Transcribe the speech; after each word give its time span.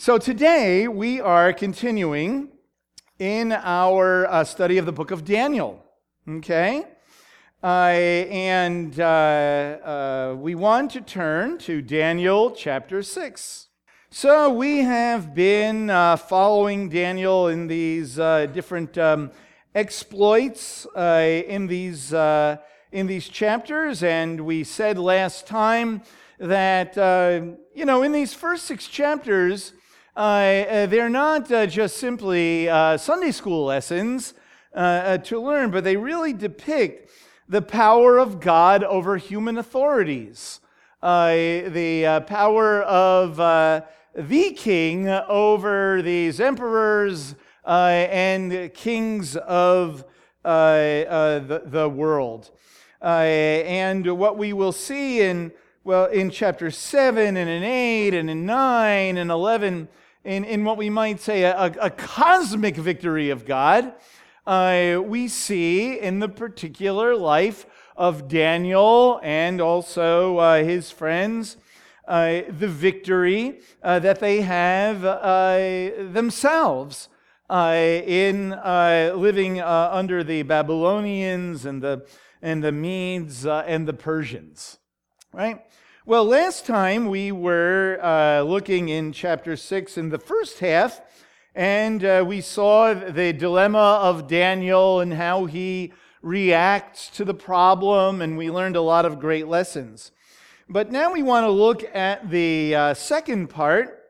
So 0.00 0.16
today 0.16 0.86
we 0.86 1.20
are 1.20 1.52
continuing 1.52 2.50
in 3.18 3.50
our 3.50 4.30
uh, 4.30 4.44
study 4.44 4.78
of 4.78 4.86
the 4.86 4.92
book 4.92 5.10
of 5.10 5.24
Daniel. 5.24 5.84
Okay? 6.28 6.84
Uh, 7.60 7.66
and 7.66 9.00
uh, 9.00 9.02
uh 9.04 10.36
we 10.38 10.54
want 10.54 10.92
to 10.92 11.00
turn 11.00 11.58
to 11.58 11.82
Daniel 11.82 12.52
chapter 12.52 13.02
6. 13.02 13.66
So 14.10 14.50
we 14.50 14.78
have 14.82 15.34
been 15.34 15.90
uh, 15.90 16.16
following 16.16 16.88
Daniel 16.88 17.48
in 17.48 17.66
these 17.66 18.20
uh, 18.20 18.46
different 18.46 18.96
um, 18.98 19.32
exploits 19.74 20.86
in, 20.94 21.66
these, 21.66 22.12
in 22.12 23.06
these 23.08 23.28
chapters, 23.28 24.04
and 24.04 24.42
we 24.42 24.62
said 24.62 24.96
last 24.96 25.48
time 25.48 26.02
that, 26.38 26.96
you 27.74 27.84
know, 27.84 28.02
in 28.04 28.12
these 28.12 28.32
first 28.32 28.64
six 28.64 28.86
chapters, 28.86 29.72
Uh, 30.18 30.66
uh, 30.68 30.86
they're 30.86 31.08
not 31.08 31.48
uh, 31.52 31.64
just 31.64 31.96
simply 31.96 32.68
uh, 32.68 32.96
Sunday 32.96 33.30
school 33.30 33.66
lessons 33.66 34.34
uh, 34.74 34.78
uh, 34.78 35.18
to 35.18 35.40
learn, 35.40 35.70
but 35.70 35.84
they 35.84 35.96
really 35.96 36.32
depict 36.32 37.08
the 37.48 37.62
power 37.62 38.18
of 38.18 38.40
God 38.40 38.82
over 38.82 39.16
human 39.16 39.58
authorities, 39.58 40.58
uh, 41.04 41.28
the 41.28 42.24
power 42.26 42.82
of 42.82 43.36
the 44.16 44.50
king 44.54 45.08
over 45.08 46.02
these 46.02 46.40
emperors 46.40 47.36
and 47.64 48.74
kings 48.74 49.36
of 49.36 50.04
the, 50.42 51.62
the, 51.64 51.88
world. 51.88 52.50
and 53.00 54.18
what 54.18 54.36
we 54.36 54.52
will 54.52 54.72
see 54.72 55.20
in 55.20 55.52
well, 55.84 56.06
in 56.06 56.28
chapter 56.30 56.72
7 56.72 57.36
and 57.36 57.48
in 57.48 57.62
8 57.62 58.14
and 58.14 58.28
in 58.28 58.44
9 58.44 59.16
and 59.16 59.30
11 59.30 59.88
in, 60.28 60.44
in 60.44 60.62
what 60.62 60.76
we 60.76 60.90
might 60.90 61.20
say 61.20 61.44
a, 61.44 61.72
a 61.80 61.90
cosmic 61.90 62.76
victory 62.76 63.30
of 63.30 63.46
God, 63.46 63.94
uh, 64.46 65.00
we 65.02 65.26
see 65.26 65.98
in 65.98 66.18
the 66.18 66.28
particular 66.28 67.16
life 67.16 67.64
of 67.96 68.28
Daniel 68.28 69.20
and 69.22 69.60
also 69.60 70.36
uh, 70.36 70.62
his 70.62 70.90
friends 70.90 71.56
uh, 72.06 72.42
the 72.48 72.68
victory 72.68 73.60
uh, 73.82 73.98
that 73.98 74.20
they 74.20 74.42
have 74.42 75.04
uh, 75.04 75.90
themselves 76.12 77.08
uh, 77.50 77.74
in 77.74 78.50
living 79.20 79.60
under 79.60 80.22
the 80.22 80.42
Babylonians 80.42 81.64
and 81.64 81.82
the, 81.82 82.06
and 82.42 82.62
the 82.62 82.72
Medes 82.72 83.46
and 83.46 83.88
the 83.88 83.94
Persians. 83.94 84.78
Right? 85.32 85.60
Well, 86.08 86.24
last 86.24 86.64
time 86.64 87.08
we 87.08 87.32
were 87.32 87.98
uh, 88.02 88.40
looking 88.40 88.88
in 88.88 89.12
chapter 89.12 89.56
6 89.56 89.98
in 89.98 90.08
the 90.08 90.18
first 90.18 90.60
half, 90.60 91.02
and 91.54 92.02
uh, 92.02 92.24
we 92.26 92.40
saw 92.40 92.94
the 92.94 93.34
dilemma 93.34 94.00
of 94.00 94.26
Daniel 94.26 95.00
and 95.00 95.12
how 95.12 95.44
he 95.44 95.92
reacts 96.22 97.10
to 97.10 97.26
the 97.26 97.34
problem, 97.34 98.22
and 98.22 98.38
we 98.38 98.50
learned 98.50 98.74
a 98.74 98.80
lot 98.80 99.04
of 99.04 99.20
great 99.20 99.48
lessons. 99.48 100.10
But 100.66 100.90
now 100.90 101.12
we 101.12 101.22
want 101.22 101.44
to 101.44 101.50
look 101.50 101.84
at 101.94 102.30
the 102.30 102.74
uh, 102.74 102.94
second 102.94 103.48
part 103.48 104.02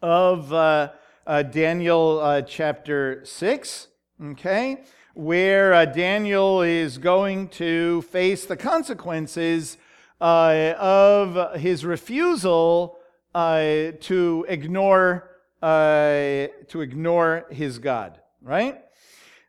of 0.00 0.54
uh, 0.54 0.92
uh, 1.26 1.42
Daniel 1.42 2.18
uh, 2.18 2.40
chapter 2.40 3.20
6, 3.26 3.88
okay, 4.28 4.84
where 5.12 5.84
Daniel 5.84 6.62
is 6.62 6.96
going 6.96 7.48
to 7.48 8.00
face 8.00 8.46
the 8.46 8.56
consequences 8.56 9.76
uh, 10.22 10.74
of 10.78 11.60
his 11.60 11.84
refusal 11.84 12.96
uh, 13.34 13.90
to 14.00 14.46
ignore 14.48 15.28
uh, 15.62 16.48
to 16.68 16.80
ignore 16.80 17.46
his 17.50 17.78
God, 17.78 18.20
right? 18.40 18.80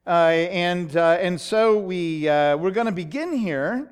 Uh, 0.06 0.10
and 0.10 0.98
uh, 0.98 1.18
and 1.22 1.40
so 1.40 1.78
we 1.78 2.28
uh, 2.28 2.58
we're 2.58 2.72
going 2.72 2.88
to 2.88 2.92
begin 2.92 3.34
here 3.34 3.89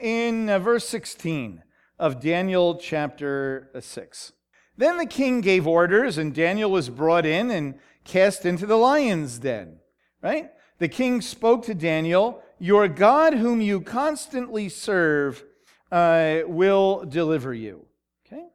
in 0.00 0.46
verse 0.58 0.86
16 0.88 1.62
of 1.98 2.20
Daniel 2.20 2.76
chapter 2.76 3.70
6. 3.78 4.32
Then 4.76 4.98
the 4.98 5.06
king 5.06 5.40
gave 5.40 5.66
orders, 5.66 6.18
and 6.18 6.34
Daniel 6.34 6.70
was 6.70 6.90
brought 6.90 7.24
in 7.24 7.50
and 7.50 7.78
cast 8.04 8.44
into 8.44 8.66
the 8.66 8.76
lion's 8.76 9.38
den. 9.38 9.78
Right? 10.22 10.50
The 10.78 10.88
king 10.88 11.20
spoke 11.20 11.64
to 11.66 11.74
Daniel 11.74 12.42
your 12.58 12.88
God, 12.88 13.34
whom 13.34 13.60
you 13.60 13.80
constantly 13.80 14.68
serve, 14.68 15.44
uh, 15.92 16.40
will 16.46 17.04
deliver 17.04 17.52
you. 17.52 17.86
Okay? 18.26 18.46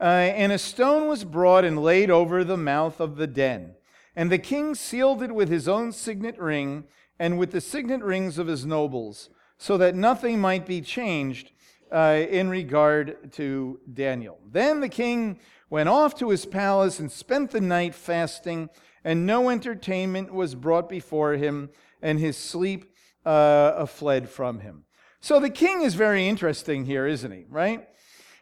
Uh, 0.00 0.04
and 0.04 0.52
a 0.52 0.58
stone 0.58 1.08
was 1.08 1.24
brought 1.24 1.64
and 1.64 1.82
laid 1.82 2.10
over 2.10 2.42
the 2.42 2.56
mouth 2.56 3.00
of 3.00 3.16
the 3.16 3.26
den. 3.26 3.74
And 4.16 4.30
the 4.30 4.38
king 4.38 4.74
sealed 4.74 5.22
it 5.22 5.34
with 5.34 5.48
his 5.48 5.68
own 5.68 5.92
signet 5.92 6.38
ring 6.38 6.84
and 7.18 7.38
with 7.38 7.52
the 7.52 7.60
signet 7.60 8.02
rings 8.02 8.38
of 8.38 8.46
his 8.46 8.64
nobles, 8.64 9.28
so 9.58 9.76
that 9.76 9.94
nothing 9.94 10.40
might 10.40 10.66
be 10.66 10.80
changed 10.80 11.52
uh, 11.92 12.24
in 12.30 12.48
regard 12.48 13.30
to 13.32 13.78
Daniel. 13.92 14.38
Then 14.50 14.80
the 14.80 14.88
king 14.88 15.38
went 15.68 15.88
off 15.88 16.18
to 16.18 16.30
his 16.30 16.46
palace 16.46 16.98
and 16.98 17.12
spent 17.12 17.50
the 17.50 17.60
night 17.60 17.94
fasting, 17.94 18.70
and 19.04 19.26
no 19.26 19.50
entertainment 19.50 20.32
was 20.32 20.54
brought 20.54 20.88
before 20.88 21.34
him, 21.34 21.70
and 22.00 22.18
his 22.18 22.36
sleep 22.36 22.90
uh, 23.30 23.86
fled 23.86 24.28
from 24.28 24.60
him. 24.60 24.84
So 25.20 25.38
the 25.38 25.50
king 25.50 25.82
is 25.82 25.94
very 25.94 26.26
interesting 26.26 26.84
here, 26.84 27.06
isn't 27.06 27.30
he? 27.30 27.44
Right? 27.48 27.86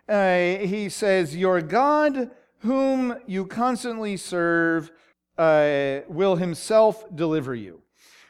Uh, 0.09 0.59
he 0.66 0.88
says, 0.88 1.37
Your 1.37 1.60
God, 1.60 2.31
whom 2.60 3.16
you 3.26 3.44
constantly 3.47 4.16
serve, 4.16 4.91
uh, 5.37 6.00
will 6.09 6.37
himself 6.37 7.04
deliver 7.15 7.54
you. 7.54 7.82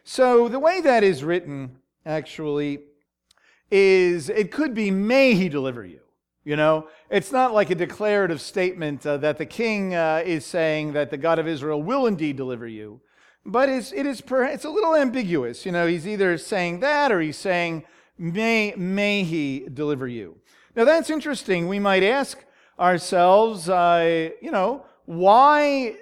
So 0.05 0.49
the 0.49 0.59
way 0.59 0.81
that 0.81 1.05
is 1.05 1.23
written, 1.23 1.77
actually, 2.05 2.81
is 3.71 4.29
it 4.29 4.51
could 4.51 4.75
be, 4.75 4.91
May 4.91 5.35
he 5.35 5.49
deliver 5.49 5.85
you. 5.85 6.01
You 6.45 6.57
know, 6.57 6.89
it's 7.11 7.31
not 7.31 7.53
like 7.53 7.69
a 7.71 7.75
declarative 7.75 8.41
statement 8.41 9.07
uh, 9.07 9.19
that 9.19 9.37
the 9.37 9.47
king 9.47 9.95
uh, 9.95 10.23
is 10.25 10.47
saying 10.47 10.95
that 10.95 11.11
the 11.11 11.19
God 11.19 11.39
of 11.39 11.47
Israel 11.47 11.83
will 11.83 12.07
indeed 12.07 12.37
deliver 12.37 12.67
you. 12.67 13.03
But 13.49 13.71
it's, 13.71 13.93
it 13.93 14.05
is 14.05 14.21
per, 14.21 14.45
it's 14.45 14.67
a 14.67 14.71
little 14.71 14.95
ambiguous. 14.95 15.65
You 15.65 15.73
know, 15.73 15.87
he's 15.87 16.07
either 16.07 16.37
saying 16.37 16.81
that 16.81 17.11
or 17.11 17.19
he's 17.19 17.39
saying, 17.39 17.85
may, 18.19 18.75
may 18.77 19.25
he 19.25 19.67
deliver 19.73 20.07
you. 20.07 20.37
Now 20.77 20.85
that's 20.85 21.09
interesting. 21.09 21.67
We 21.67 21.79
might 21.79 22.03
ask 22.03 22.45
ourselves, 22.79 23.71
uh, 23.71 24.29
you 24.43 24.51
know, 24.51 24.85
why, 25.07 25.97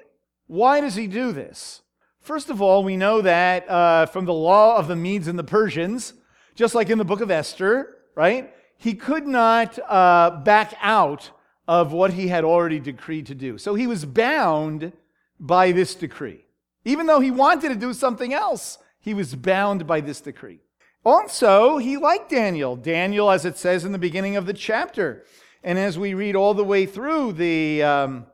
why 0.48 0.80
does 0.80 0.96
he 0.96 1.06
do 1.06 1.30
this? 1.30 1.82
First 2.20 2.50
of 2.50 2.60
all, 2.60 2.82
we 2.82 2.96
know 2.96 3.22
that 3.22 3.70
uh, 3.70 4.06
from 4.06 4.24
the 4.24 4.34
law 4.34 4.76
of 4.76 4.88
the 4.88 4.96
Medes 4.96 5.28
and 5.28 5.38
the 5.38 5.44
Persians, 5.44 6.14
just 6.56 6.74
like 6.74 6.90
in 6.90 6.98
the 6.98 7.04
book 7.04 7.20
of 7.20 7.30
Esther, 7.30 7.96
right? 8.16 8.52
He 8.76 8.94
could 8.94 9.24
not 9.24 9.78
uh, 9.88 10.30
back 10.42 10.74
out 10.82 11.30
of 11.68 11.92
what 11.92 12.14
he 12.14 12.26
had 12.26 12.42
already 12.42 12.80
decreed 12.80 13.26
to 13.26 13.36
do. 13.36 13.56
So 13.56 13.76
he 13.76 13.86
was 13.86 14.04
bound 14.04 14.92
by 15.38 15.70
this 15.70 15.94
decree. 15.94 16.45
Even 16.86 17.06
though 17.06 17.18
he 17.18 17.32
wanted 17.32 17.70
to 17.70 17.74
do 17.74 17.92
something 17.92 18.32
else, 18.32 18.78
he 19.00 19.12
was 19.12 19.34
bound 19.34 19.88
by 19.88 20.00
this 20.00 20.20
decree. 20.20 20.60
Also, 21.04 21.78
he 21.78 21.96
liked 21.96 22.30
Daniel. 22.30 22.76
Daniel, 22.76 23.28
as 23.28 23.44
it 23.44 23.58
says 23.58 23.84
in 23.84 23.90
the 23.90 23.98
beginning 23.98 24.36
of 24.36 24.46
the 24.46 24.54
chapter. 24.54 25.24
And 25.64 25.80
as 25.80 25.98
we 25.98 26.14
read 26.14 26.36
all 26.36 26.54
the 26.54 26.64
way 26.64 26.86
through 26.86 27.32
the, 27.32 27.82
um, 27.82 28.26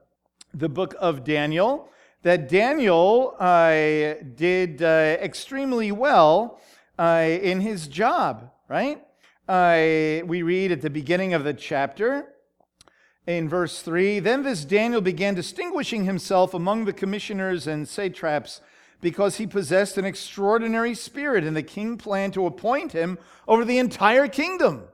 the 0.53 0.69
book 0.69 0.95
of 1.01 1.25
Daniel, 1.25 1.89
that 2.25 2.51
Daniel 2.51 3.37
uh, 3.41 4.17
did 4.37 4.83
uh, 4.83 5.17
extremely 5.19 5.91
well 5.91 6.61
uh, 6.99 7.27
in 7.27 7.63
his 7.63 7.89
job, 7.89 8.51
right? 8.69 9.03
Uh, 9.49 10.27
we 10.27 10.43
read 10.43 10.73
at 10.73 10.83
the 10.83 10.91
beginning 10.91 11.33
of 11.33 11.43
the 11.43 11.55
chapter 11.55 12.32
in 13.27 13.49
verse 13.49 13.83
3 13.83 14.21
Then 14.21 14.43
this 14.43 14.65
Daniel 14.65 15.01
began 15.01 15.35
distinguishing 15.35 16.05
himself 16.05 16.55
among 16.55 16.85
the 16.85 16.93
commissioners 16.93 17.67
and 17.67 17.89
satraps 17.89 18.61
because 19.01 19.37
he 19.37 19.47
possessed 19.47 19.99
an 19.99 20.05
extraordinary 20.05 20.95
spirit, 20.95 21.45
and 21.45 21.57
the 21.57 21.63
king 21.63 21.99
planned 21.99 22.35
to 22.35 22.47
appoint 22.47 22.93
him 22.93 23.19
over 23.49 23.65
the 23.65 23.79
entire 23.79 24.29
kingdom. 24.29 24.85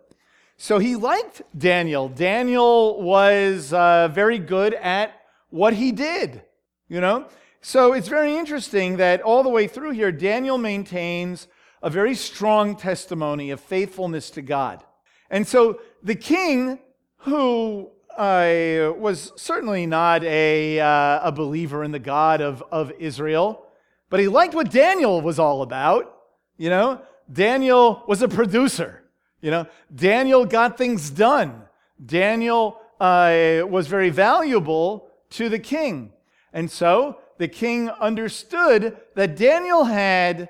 So 0.56 0.78
he 0.78 0.96
liked 0.96 1.42
Daniel. 1.56 2.08
Daniel 2.08 3.00
was 3.02 3.72
uh, 3.72 4.08
very 4.08 4.38
good 4.38 4.74
at 4.74 5.12
what 5.50 5.74
he 5.74 5.92
did, 5.92 6.42
you 6.88 7.00
know? 7.00 7.28
So 7.60 7.92
it's 7.92 8.08
very 8.08 8.36
interesting 8.36 8.96
that 8.96 9.20
all 9.20 9.42
the 9.42 9.48
way 9.50 9.68
through 9.68 9.90
here, 9.90 10.10
Daniel 10.10 10.58
maintains 10.58 11.48
a 11.82 11.90
very 11.90 12.14
strong 12.14 12.76
testimony 12.76 13.50
of 13.50 13.60
faithfulness 13.60 14.30
to 14.30 14.42
God. 14.42 14.82
And 15.30 15.46
so 15.46 15.80
the 16.02 16.14
king, 16.14 16.78
who 17.18 17.90
uh, 18.18 18.92
was 18.98 19.32
certainly 19.36 19.86
not 19.86 20.24
a, 20.24 20.80
uh, 20.80 21.28
a 21.28 21.32
believer 21.32 21.84
in 21.84 21.92
the 21.92 21.98
God 21.98 22.40
of, 22.40 22.62
of 22.72 22.90
Israel, 22.98 23.64
but 24.10 24.18
he 24.20 24.26
liked 24.28 24.54
what 24.54 24.70
Daniel 24.70 25.20
was 25.20 25.38
all 25.38 25.62
about. 25.62 26.14
You 26.56 26.68
know, 26.68 27.00
Daniel 27.32 28.02
was 28.08 28.20
a 28.20 28.28
producer. 28.28 29.04
You 29.40 29.52
know, 29.52 29.66
Daniel 29.94 30.44
got 30.44 30.76
things 30.76 31.10
done. 31.10 31.62
Daniel 32.04 32.80
uh, 32.98 33.62
was 33.68 33.86
very 33.86 34.10
valuable 34.10 35.08
to 35.30 35.48
the 35.48 35.58
king. 35.58 36.12
And 36.52 36.68
so 36.70 37.18
the 37.38 37.48
king 37.48 37.88
understood 37.88 38.96
that 39.14 39.36
Daniel 39.36 39.84
had 39.84 40.48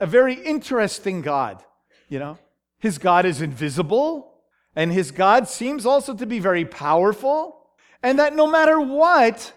a 0.00 0.06
very 0.06 0.34
interesting 0.34 1.20
God. 1.20 1.62
You 2.08 2.18
know, 2.18 2.38
his 2.78 2.98
God 2.98 3.26
is 3.26 3.42
invisible, 3.42 4.33
and 4.76 4.92
his 4.92 5.10
God 5.10 5.48
seems 5.48 5.86
also 5.86 6.14
to 6.14 6.26
be 6.26 6.38
very 6.38 6.64
powerful, 6.64 7.66
and 8.02 8.18
that 8.18 8.34
no 8.34 8.46
matter 8.46 8.80
what, 8.80 9.52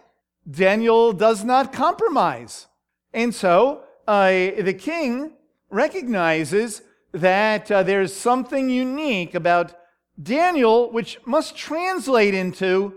Daniel 0.50 1.14
does 1.14 1.44
not 1.44 1.74
compromise. 1.74 2.68
And 3.14 3.34
so 3.34 3.84
uh, 4.08 4.30
the 4.30 4.78
king 4.78 5.34
recognizes 5.70 6.82
that 7.12 7.70
uh, 7.72 7.84
there's 7.84 8.14
something 8.14 8.70
unique 8.70 9.36
about 9.36 9.74
Daniel, 10.22 10.92
which 10.92 11.20
must 11.26 11.56
translate 11.56 12.34
into 12.34 12.94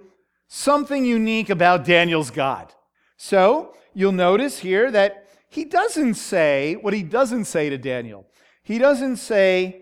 something 0.49 1.05
unique 1.05 1.50
about 1.50 1.84
Daniel's 1.84 2.31
God. 2.31 2.73
So 3.16 3.75
you'll 3.94 4.12
notice 4.12 4.58
here 4.58 4.90
that 4.90 5.28
he 5.49 5.64
doesn't 5.64 6.14
say 6.14 6.75
what 6.75 6.94
he 6.94 7.02
doesn't 7.02 7.44
say 7.46 7.70
to 7.70 7.78
Daniel. 7.78 8.26
He 8.62 8.78
doesn't 8.78 9.16
say, 9.16 9.79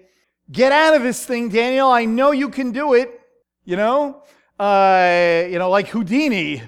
Get 0.51 0.73
out 0.73 0.95
of 0.95 1.03
this 1.03 1.25
thing, 1.27 1.51
Daniel. 1.51 1.89
I 1.89 2.07
know 2.07 2.31
you 2.31 2.49
can 2.49 2.73
do 2.73 2.95
it. 2.95 3.21
You 3.65 3.77
know, 3.77 4.23
uh, 4.59 5.45
you 5.49 5.59
know, 5.59 5.69
like 5.69 5.89
Houdini. 5.89 6.63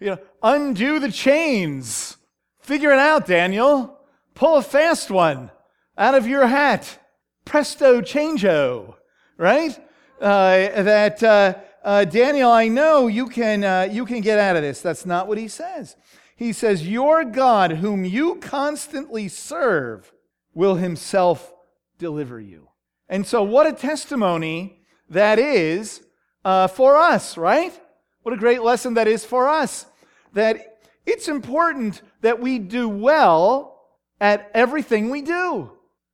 You 0.00 0.06
know, 0.06 0.18
undo 0.42 0.98
the 0.98 1.10
chains. 1.10 2.16
Figure 2.60 2.92
it 2.92 2.98
out, 2.98 3.26
Daniel. 3.26 3.98
Pull 4.34 4.56
a 4.56 4.62
fast 4.62 5.10
one 5.10 5.50
out 5.98 6.14
of 6.14 6.26
your 6.26 6.46
hat. 6.46 6.98
Presto 7.44 8.00
changeo, 8.00 8.94
right? 9.36 9.78
Uh, 10.20 10.82
that 10.82 11.22
uh, 11.22 11.54
uh, 11.84 12.04
Daniel, 12.04 12.50
I 12.50 12.68
know 12.68 13.06
you 13.06 13.28
can 13.28 13.64
uh, 13.64 13.88
you 13.90 14.06
can 14.06 14.20
get 14.20 14.38
out 14.38 14.56
of 14.56 14.62
this. 14.62 14.80
That's 14.80 15.06
not 15.06 15.28
what 15.28 15.38
he 15.38 15.48
says. 15.48 15.96
He 16.36 16.52
says, 16.52 16.88
"Your 16.88 17.24
God, 17.24 17.72
whom 17.72 18.04
you 18.04 18.36
constantly 18.36 19.28
serve, 19.28 20.12
will 20.54 20.76
Himself 20.76 21.52
deliver 21.98 22.40
you." 22.40 22.65
And 23.08 23.26
so, 23.26 23.42
what 23.42 23.66
a 23.66 23.72
testimony 23.72 24.80
that 25.10 25.38
is 25.38 26.02
uh, 26.44 26.66
for 26.66 26.96
us, 26.96 27.36
right? 27.36 27.78
What 28.22 28.34
a 28.34 28.38
great 28.38 28.62
lesson 28.62 28.94
that 28.94 29.06
is 29.06 29.24
for 29.24 29.48
us. 29.48 29.86
That 30.32 30.78
it's 31.06 31.28
important 31.28 32.02
that 32.22 32.40
we 32.40 32.58
do 32.58 32.88
well 32.88 33.84
at 34.20 34.50
everything 34.54 35.10
we 35.10 35.22
do 35.22 35.70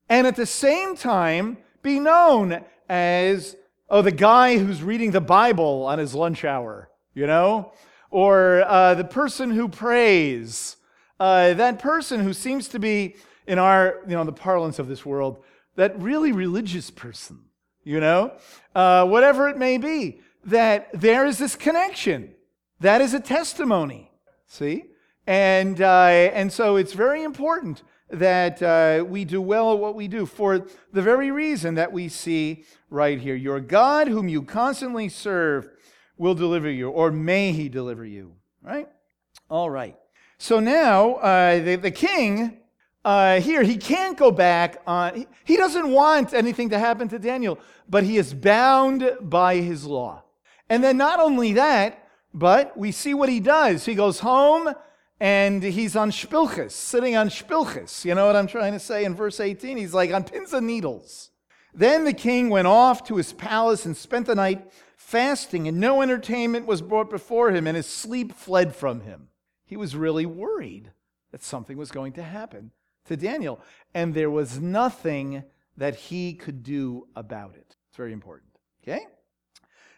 and 0.09 0.27
at 0.27 0.37
the 0.37 0.47
same 0.47 0.95
time 0.95 1.57
be 1.83 1.99
known 1.99 2.63
as, 2.89 3.57
oh, 3.89 4.03
the 4.03 4.11
guy 4.11 4.59
who's 4.59 4.83
reading 4.83 5.11
the 5.11 5.21
Bible 5.21 5.85
on 5.87 5.99
his 5.99 6.15
lunch 6.15 6.45
hour, 6.45 6.91
you 7.15 7.27
know? 7.27 7.73
Or 8.11 8.63
uh, 8.67 8.95
the 8.95 9.05
person 9.05 9.51
who 9.51 9.69
prays, 9.69 10.77
uh, 11.19 11.55
that 11.55 11.79
person 11.79 12.21
who 12.21 12.35
seems 12.35 12.69
to 12.69 12.79
be, 12.79 13.17
in 13.47 13.59
our, 13.59 14.01
you 14.07 14.15
know, 14.15 14.25
the 14.25 14.33
parlance 14.33 14.79
of 14.79 14.87
this 14.87 15.07
world, 15.07 15.43
that 15.77 15.99
really 16.01 16.33
religious 16.33 16.91
person, 16.91 17.41
you 17.83 18.01
know? 18.01 18.33
Uh, 18.75 19.07
whatever 19.07 19.49
it 19.49 19.57
may 19.57 19.79
be, 19.79 20.21
that 20.45 20.89
there 20.93 21.27
is 21.27 21.39
this 21.39 21.57
connection. 21.57 22.35
That 22.81 23.01
is 23.01 23.15
a 23.15 23.21
testimony, 23.21 24.11
see? 24.47 24.85
And, 25.27 25.81
uh, 25.81 26.07
and 26.07 26.53
so 26.53 26.77
it's 26.77 26.93
very 26.93 27.23
important 27.23 27.83
that 28.11 28.63
uh, 28.63 29.05
we 29.05 29.25
do 29.25 29.41
well 29.41 29.73
at 29.73 29.79
what 29.79 29.95
we 29.95 30.09
do 30.09 30.27
for 30.27 30.67
the 30.93 31.03
very 31.03 31.31
reason 31.31 31.77
that 31.77 31.93
we 31.93 32.09
see 32.09 32.65
right 32.91 33.19
here. 33.19 33.35
Your 33.35 33.61
God, 33.61 34.09
whom 34.09 34.29
you 34.29 34.43
constantly 34.43 35.09
serve, 35.09 35.69
will 36.19 36.35
deliver 36.35 36.71
you, 36.71 36.91
or 36.91 37.11
may 37.11 37.53
he 37.53 37.69
deliver 37.69 38.05
you. 38.05 38.35
Right? 38.63 38.89
All 39.49 39.71
right. 39.71 39.97
So 40.39 40.61
now 40.61 41.15
uh, 41.15 41.61
the, 41.61 41.77
the 41.77 41.91
king 41.91 42.59
uh, 43.05 43.41
here, 43.41 43.63
he 43.63 43.77
can't 43.77 44.17
go 44.17 44.31
back 44.31 44.81
on, 44.87 45.27
he 45.45 45.57
doesn't 45.57 45.91
want 45.91 46.33
anything 46.33 46.71
to 46.71 46.79
happen 46.79 47.09
to 47.09 47.19
Daniel, 47.19 47.59
but 47.89 48.05
he 48.05 48.17
is 48.17 48.33
bound 48.33 49.11
by 49.21 49.57
his 49.57 49.85
law. 49.85 50.23
And 50.69 50.85
then 50.85 50.97
not 50.97 51.19
only 51.19 51.55
that, 51.55 52.09
but 52.33 52.77
we 52.77 52.93
see 52.93 53.13
what 53.13 53.29
he 53.29 53.41
does. 53.41 53.85
He 53.85 53.95
goes 53.95 54.21
home 54.21 54.73
and 55.21 55.63
he's 55.63 55.97
on 55.97 56.11
shpilkes, 56.11 56.71
sitting 56.71 57.17
on 57.17 57.29
shpilkes. 57.29 58.05
You 58.05 58.15
know 58.15 58.27
what 58.27 58.37
I'm 58.37 58.47
trying 58.47 58.73
to 58.73 58.81
say 58.81 59.05
in 59.05 59.15
verse 59.15 59.41
18? 59.41 59.77
He's 59.77 59.95
like 59.95 60.13
on 60.13 60.25
pins 60.25 60.53
and 60.53 60.67
needles. 60.67 61.31
Then 61.75 62.05
the 62.05 62.13
king 62.13 62.51
went 62.51 62.69
off 62.69 63.05
to 63.05 63.17
his 63.17 63.33
palace 63.33 63.85
and 63.85 63.97
spent 63.97 64.27
the 64.27 64.35
night 64.35 64.73
fasting, 64.97 65.69
and 65.69 65.79
no 65.79 66.03
entertainment 66.03 66.67
was 66.67 66.83
brought 66.83 67.11
before 67.11 67.51
him, 67.51 67.67
and 67.67 67.77
his 67.77 67.87
sleep 67.87 68.33
fled 68.33 68.75
from 68.75 69.01
him. 69.01 69.29
He 69.65 69.77
was 69.77 69.97
really 69.97 70.27
worried 70.27 70.93
that 71.33 71.43
something 71.43 71.77
was 71.77 71.91
going 71.91 72.13
to 72.15 72.23
happen 72.23 72.73
to 73.07 73.17
Daniel, 73.17 73.61
and 73.95 74.15
there 74.15 74.31
was 74.31 74.61
nothing 74.61 75.45
that 75.77 75.95
he 75.95 76.35
could 76.35 76.63
do 76.63 77.07
about 77.17 77.55
it. 77.57 77.77
It's 77.89 77.97
very 77.97 78.13
important. 78.13 78.51
Okay? 78.83 79.07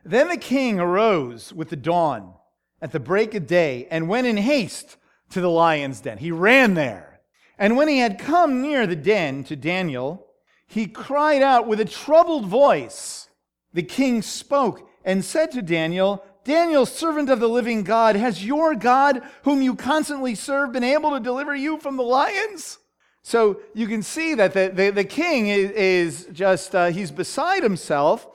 Then 0.04 0.28
the 0.28 0.36
king 0.36 0.78
arose 0.78 1.52
with 1.52 1.70
the 1.70 1.76
dawn 1.76 2.34
at 2.80 2.92
the 2.92 3.00
break 3.00 3.34
of 3.34 3.46
day 3.46 3.86
and 3.90 4.08
went 4.08 4.26
in 4.26 4.36
haste 4.36 4.96
to 5.30 5.40
the 5.40 5.50
lion's 5.50 6.00
den. 6.00 6.18
He 6.18 6.30
ran 6.30 6.74
there. 6.74 7.20
And 7.58 7.76
when 7.76 7.88
he 7.88 7.98
had 7.98 8.18
come 8.18 8.60
near 8.60 8.86
the 8.86 8.96
den 8.96 9.44
to 9.44 9.56
Daniel, 9.56 10.26
he 10.66 10.86
cried 10.86 11.42
out 11.42 11.66
with 11.66 11.80
a 11.80 11.84
troubled 11.84 12.46
voice. 12.46 13.28
The 13.72 13.82
king 13.82 14.22
spoke 14.22 14.88
and 15.04 15.24
said 15.24 15.52
to 15.52 15.62
Daniel, 15.62 16.24
Daniel, 16.44 16.84
servant 16.84 17.30
of 17.30 17.40
the 17.40 17.48
living 17.48 17.84
God, 17.84 18.16
has 18.16 18.44
your 18.44 18.74
God, 18.74 19.22
whom 19.44 19.62
you 19.62 19.74
constantly 19.74 20.34
serve, 20.34 20.72
been 20.72 20.84
able 20.84 21.12
to 21.12 21.20
deliver 21.20 21.54
you 21.54 21.78
from 21.78 21.96
the 21.96 22.02
lions? 22.02 22.78
So 23.26 23.60
you 23.72 23.86
can 23.86 24.02
see 24.02 24.34
that 24.34 24.52
the, 24.52 24.70
the, 24.72 24.90
the 24.90 25.02
king 25.02 25.48
is, 25.48 25.70
is 25.70 26.28
just, 26.30 26.74
uh, 26.74 26.86
he's 26.88 27.10
beside 27.10 27.62
himself, 27.62 28.26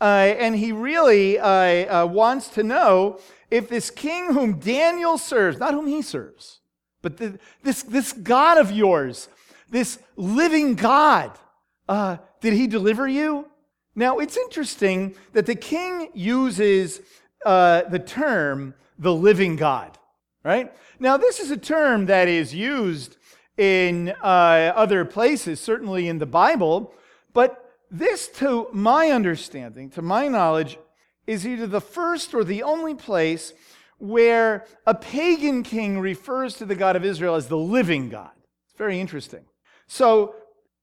uh, 0.00 0.04
and 0.04 0.56
he 0.56 0.72
really 0.72 1.38
uh, 1.38 2.02
uh 2.02 2.06
wants 2.06 2.48
to 2.50 2.62
know 2.62 3.20
if 3.50 3.68
this 3.68 3.90
king 3.90 4.32
whom 4.32 4.58
Daniel 4.58 5.18
serves, 5.18 5.58
not 5.58 5.74
whom 5.74 5.86
he 5.86 6.00
serves, 6.00 6.60
but 7.02 7.18
the, 7.18 7.38
this, 7.62 7.82
this 7.82 8.14
God 8.14 8.56
of 8.56 8.72
yours, 8.72 9.28
this 9.68 9.98
living 10.16 10.76
God, 10.76 11.38
uh, 11.86 12.16
did 12.40 12.54
he 12.54 12.66
deliver 12.66 13.06
you? 13.06 13.50
Now, 13.94 14.18
it's 14.18 14.38
interesting 14.38 15.14
that 15.34 15.44
the 15.44 15.56
king 15.56 16.08
uses 16.14 17.02
uh, 17.44 17.82
the 17.82 17.98
term 17.98 18.72
the 18.98 19.12
living 19.12 19.56
God, 19.56 19.98
right? 20.42 20.72
Now, 20.98 21.18
this 21.18 21.38
is 21.38 21.50
a 21.50 21.56
term 21.58 22.06
that 22.06 22.28
is 22.28 22.54
used 22.54 23.17
in 23.58 24.14
uh, 24.22 24.72
other 24.74 25.04
places, 25.04 25.60
certainly 25.60 26.08
in 26.08 26.18
the 26.18 26.26
Bible, 26.26 26.94
but 27.34 27.74
this, 27.90 28.28
to 28.28 28.68
my 28.72 29.10
understanding, 29.10 29.90
to 29.90 30.02
my 30.02 30.28
knowledge, 30.28 30.78
is 31.26 31.46
either 31.46 31.66
the 31.66 31.80
first 31.80 32.32
or 32.34 32.44
the 32.44 32.62
only 32.62 32.94
place 32.94 33.52
where 33.98 34.64
a 34.86 34.94
pagan 34.94 35.62
king 35.62 35.98
refers 35.98 36.54
to 36.54 36.64
the 36.64 36.76
God 36.76 36.96
of 36.96 37.04
Israel 37.04 37.34
as 37.34 37.48
the 37.48 37.58
living 37.58 38.08
God. 38.08 38.30
It's 38.66 38.78
very 38.78 39.00
interesting. 39.00 39.44
So, 39.88 40.36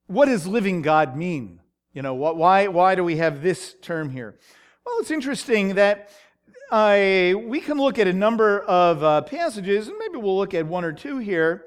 what 0.08 0.26
does 0.26 0.46
living 0.46 0.82
God 0.82 1.16
mean? 1.16 1.62
You 1.94 2.02
know, 2.02 2.14
why, 2.14 2.68
why 2.68 2.96
do 2.96 3.04
we 3.04 3.18
have 3.18 3.42
this 3.42 3.76
term 3.82 4.10
here? 4.10 4.36
Well, 4.86 4.98
it's 5.00 5.12
interesting 5.12 5.76
that 5.76 6.10
uh, 6.70 7.34
we 7.46 7.62
can 7.62 7.78
look 7.78 7.98
at 7.98 8.08
a 8.08 8.14
number 8.14 8.60
of 8.62 9.02
uh, 9.02 9.22
passages, 9.22 9.88
and 9.88 9.98
maybe 9.98 10.18
we'll 10.18 10.38
look 10.38 10.54
at 10.54 10.66
one 10.66 10.84
or 10.84 10.92
two 10.92 11.20
here. 11.20 11.66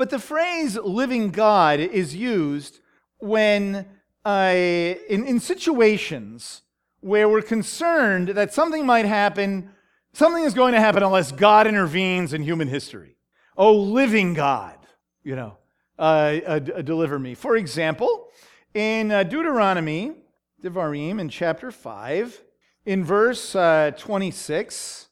But 0.00 0.08
the 0.08 0.18
phrase 0.18 0.78
living 0.78 1.28
God 1.28 1.78
is 1.78 2.16
used 2.16 2.80
when, 3.18 3.84
uh, 4.24 4.54
in, 4.54 5.26
in 5.26 5.38
situations 5.40 6.62
where 7.00 7.28
we're 7.28 7.42
concerned 7.42 8.28
that 8.28 8.54
something 8.54 8.86
might 8.86 9.04
happen, 9.04 9.68
something 10.14 10.42
is 10.42 10.54
going 10.54 10.72
to 10.72 10.80
happen 10.80 11.02
unless 11.02 11.32
God 11.32 11.66
intervenes 11.66 12.32
in 12.32 12.42
human 12.42 12.66
history. 12.66 13.18
Oh, 13.58 13.76
living 13.76 14.32
God, 14.32 14.78
you 15.22 15.36
know, 15.36 15.58
uh, 15.98 16.40
uh, 16.46 16.58
deliver 16.60 17.18
me. 17.18 17.34
For 17.34 17.56
example, 17.56 18.28
in 18.72 19.12
uh, 19.12 19.22
Deuteronomy, 19.24 20.14
Devarim, 20.62 21.20
in 21.20 21.28
chapter 21.28 21.70
5, 21.70 22.42
in 22.86 23.04
verse 23.04 23.54
uh, 23.54 23.90
26, 23.98 25.08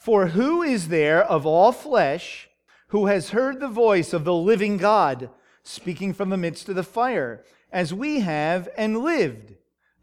for 0.00 0.26
who 0.26 0.62
is 0.62 0.88
there 0.88 1.22
of 1.22 1.46
all 1.46 1.70
flesh 1.70 2.48
who 2.92 3.06
has 3.06 3.30
heard 3.30 3.58
the 3.58 3.68
voice 3.68 4.12
of 4.12 4.24
the 4.24 4.34
living 4.34 4.76
God 4.76 5.30
speaking 5.62 6.12
from 6.12 6.28
the 6.28 6.36
midst 6.36 6.68
of 6.68 6.74
the 6.74 6.82
fire, 6.82 7.42
as 7.72 7.94
we 7.94 8.20
have 8.20 8.68
and 8.76 8.98
lived? 8.98 9.54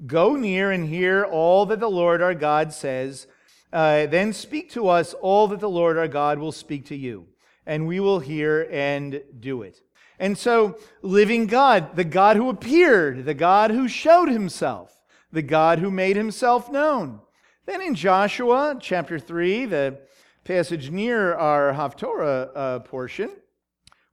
Go 0.07 0.35
near 0.35 0.71
and 0.71 0.89
hear 0.89 1.23
all 1.23 1.67
that 1.67 1.79
the 1.79 1.87
Lord 1.87 2.19
our 2.19 2.33
God 2.33 2.73
says. 2.73 3.27
Uh, 3.71 4.07
then 4.07 4.33
speak 4.33 4.71
to 4.71 4.87
us 4.87 5.13
all 5.13 5.47
that 5.49 5.59
the 5.59 5.69
Lord 5.69 5.99
our 5.99 6.07
God 6.07 6.39
will 6.39 6.51
speak 6.51 6.87
to 6.87 6.95
you, 6.95 7.27
and 7.67 7.85
we 7.85 7.99
will 7.99 8.17
hear 8.17 8.67
and 8.71 9.21
do 9.39 9.61
it. 9.61 9.79
And 10.17 10.35
so, 10.35 10.79
living 11.03 11.45
God, 11.45 11.95
the 11.95 12.03
God 12.03 12.37
who 12.37 12.49
appeared, 12.49 13.23
the 13.25 13.35
God 13.35 13.69
who 13.69 13.87
showed 13.87 14.29
himself, 14.29 14.99
the 15.31 15.43
God 15.43 15.77
who 15.77 15.91
made 15.91 16.15
himself 16.15 16.71
known. 16.71 17.19
Then 17.67 17.83
in 17.83 17.93
Joshua 17.93 18.79
chapter 18.81 19.19
3, 19.19 19.65
the 19.67 19.99
passage 20.49 20.89
near 20.89 21.35
our 21.35 21.71
Haftorah 21.73 22.49
uh, 22.55 22.79
portion, 22.79 23.29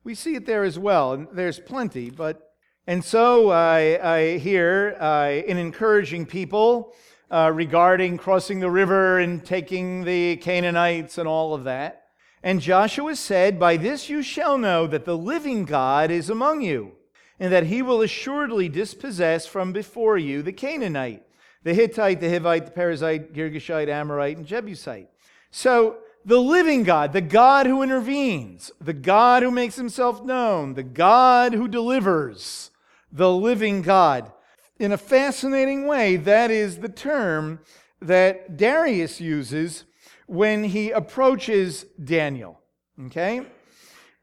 we 0.04 0.14
see 0.14 0.34
it 0.34 0.44
there 0.44 0.64
as 0.64 0.78
well. 0.78 1.14
And 1.14 1.28
there's 1.32 1.58
plenty, 1.58 2.10
but 2.10 2.52
and 2.86 3.02
so 3.02 3.48
I, 3.48 3.98
I 4.16 4.36
hear 4.36 4.98
uh, 5.00 5.30
in 5.30 5.56
encouraging 5.56 6.26
people 6.26 6.92
uh, 7.30 7.50
regarding 7.54 8.18
crossing 8.18 8.60
the 8.60 8.70
river 8.70 9.18
and 9.18 9.46
taking 9.46 10.04
the 10.04 10.36
Canaanites 10.36 11.16
and 11.16 11.26
all 11.26 11.54
of 11.54 11.64
that. 11.64 12.08
And 12.42 12.60
Joshua 12.60 13.16
said, 13.16 13.58
By 13.58 13.78
this 13.78 14.10
you 14.10 14.22
shall 14.22 14.58
know 14.58 14.86
that 14.88 15.06
the 15.06 15.16
living 15.16 15.64
God 15.64 16.10
is 16.10 16.28
among 16.28 16.60
you, 16.60 16.96
and 17.40 17.50
that 17.50 17.64
he 17.64 17.80
will 17.80 18.02
assuredly 18.02 18.68
dispossess 18.68 19.46
from 19.46 19.72
before 19.72 20.18
you 20.18 20.42
the 20.42 20.52
Canaanite, 20.52 21.22
the 21.62 21.72
Hittite, 21.72 22.20
the 22.20 22.28
Hivite, 22.28 22.66
the 22.66 22.72
Perizzite, 22.72 23.32
Girgashite, 23.32 23.88
Amorite, 23.88 24.36
and 24.36 24.46
Jebusite. 24.46 25.08
So 25.50 26.00
the 26.26 26.40
living 26.40 26.83
God, 26.83 27.12
the 27.12 27.21
God 27.21 27.66
who 27.66 27.83
intervenes, 27.83 28.73
the 28.80 28.92
God 28.92 29.45
who 29.45 29.50
makes 29.52 29.76
himself 29.76 30.25
known, 30.25 30.75
the 30.75 30.83
God 30.83 31.52
who 31.52 31.68
delivers, 31.68 32.73
the 33.12 33.33
living 33.33 33.80
God. 33.80 34.33
In 34.80 34.90
a 34.90 34.99
fascinating 34.99 35.87
way, 35.87 36.16
that 36.16 36.50
is 36.50 36.78
the 36.78 36.88
term 36.88 37.61
that 38.02 38.56
Darius 38.56 39.21
uses 39.21 39.85
when 40.26 40.64
he 40.64 40.90
approaches 40.90 41.85
Daniel. 42.02 42.61
Okay? 43.06 43.47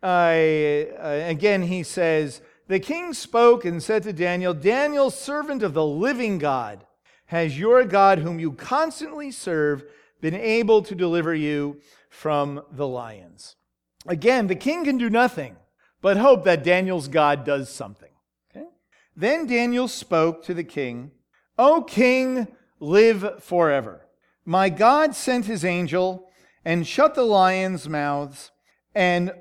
Uh, 0.03 0.35
again, 1.25 1.61
he 1.61 1.83
says, 1.83 2.41
The 2.67 2.81
king 2.81 3.13
spoke 3.13 3.63
and 3.63 3.81
said 3.81 4.03
to 4.03 4.11
Daniel, 4.11 4.53
Daniel, 4.53 5.09
servant 5.09 5.63
of 5.63 5.73
the 5.73 5.85
living 5.85 6.37
God, 6.37 6.85
has 7.27 7.57
your 7.57 7.85
God, 7.85 8.19
whom 8.19 8.41
you 8.41 8.51
constantly 8.51 9.31
serve, 9.31 9.85
been 10.23 10.33
able 10.33 10.81
to 10.81 10.95
deliver 10.95 11.35
you 11.35 11.81
from 12.09 12.63
the 12.71 12.87
lions? 12.87 13.57
Again, 14.07 14.47
the 14.47 14.55
king 14.55 14.85
can 14.85 14.97
do 14.97 15.09
nothing 15.09 15.57
but 16.01 16.15
hope 16.15 16.45
that 16.45 16.63
Daniel's 16.63 17.09
God 17.09 17.43
does 17.43 17.67
something. 17.69 18.13
Okay? 18.49 18.67
Then 19.17 19.47
Daniel 19.47 19.89
spoke 19.89 20.41
to 20.45 20.53
the 20.53 20.63
king, 20.63 21.11
O 21.59 21.81
king, 21.81 22.47
live 22.79 23.43
forever. 23.43 24.07
My 24.45 24.69
God 24.69 25.13
sent 25.13 25.43
his 25.45 25.65
angel 25.65 26.29
and 26.63 26.87
shut 26.87 27.15
the 27.15 27.23
lions' 27.23 27.89
mouths, 27.89 28.51
and 28.95 29.33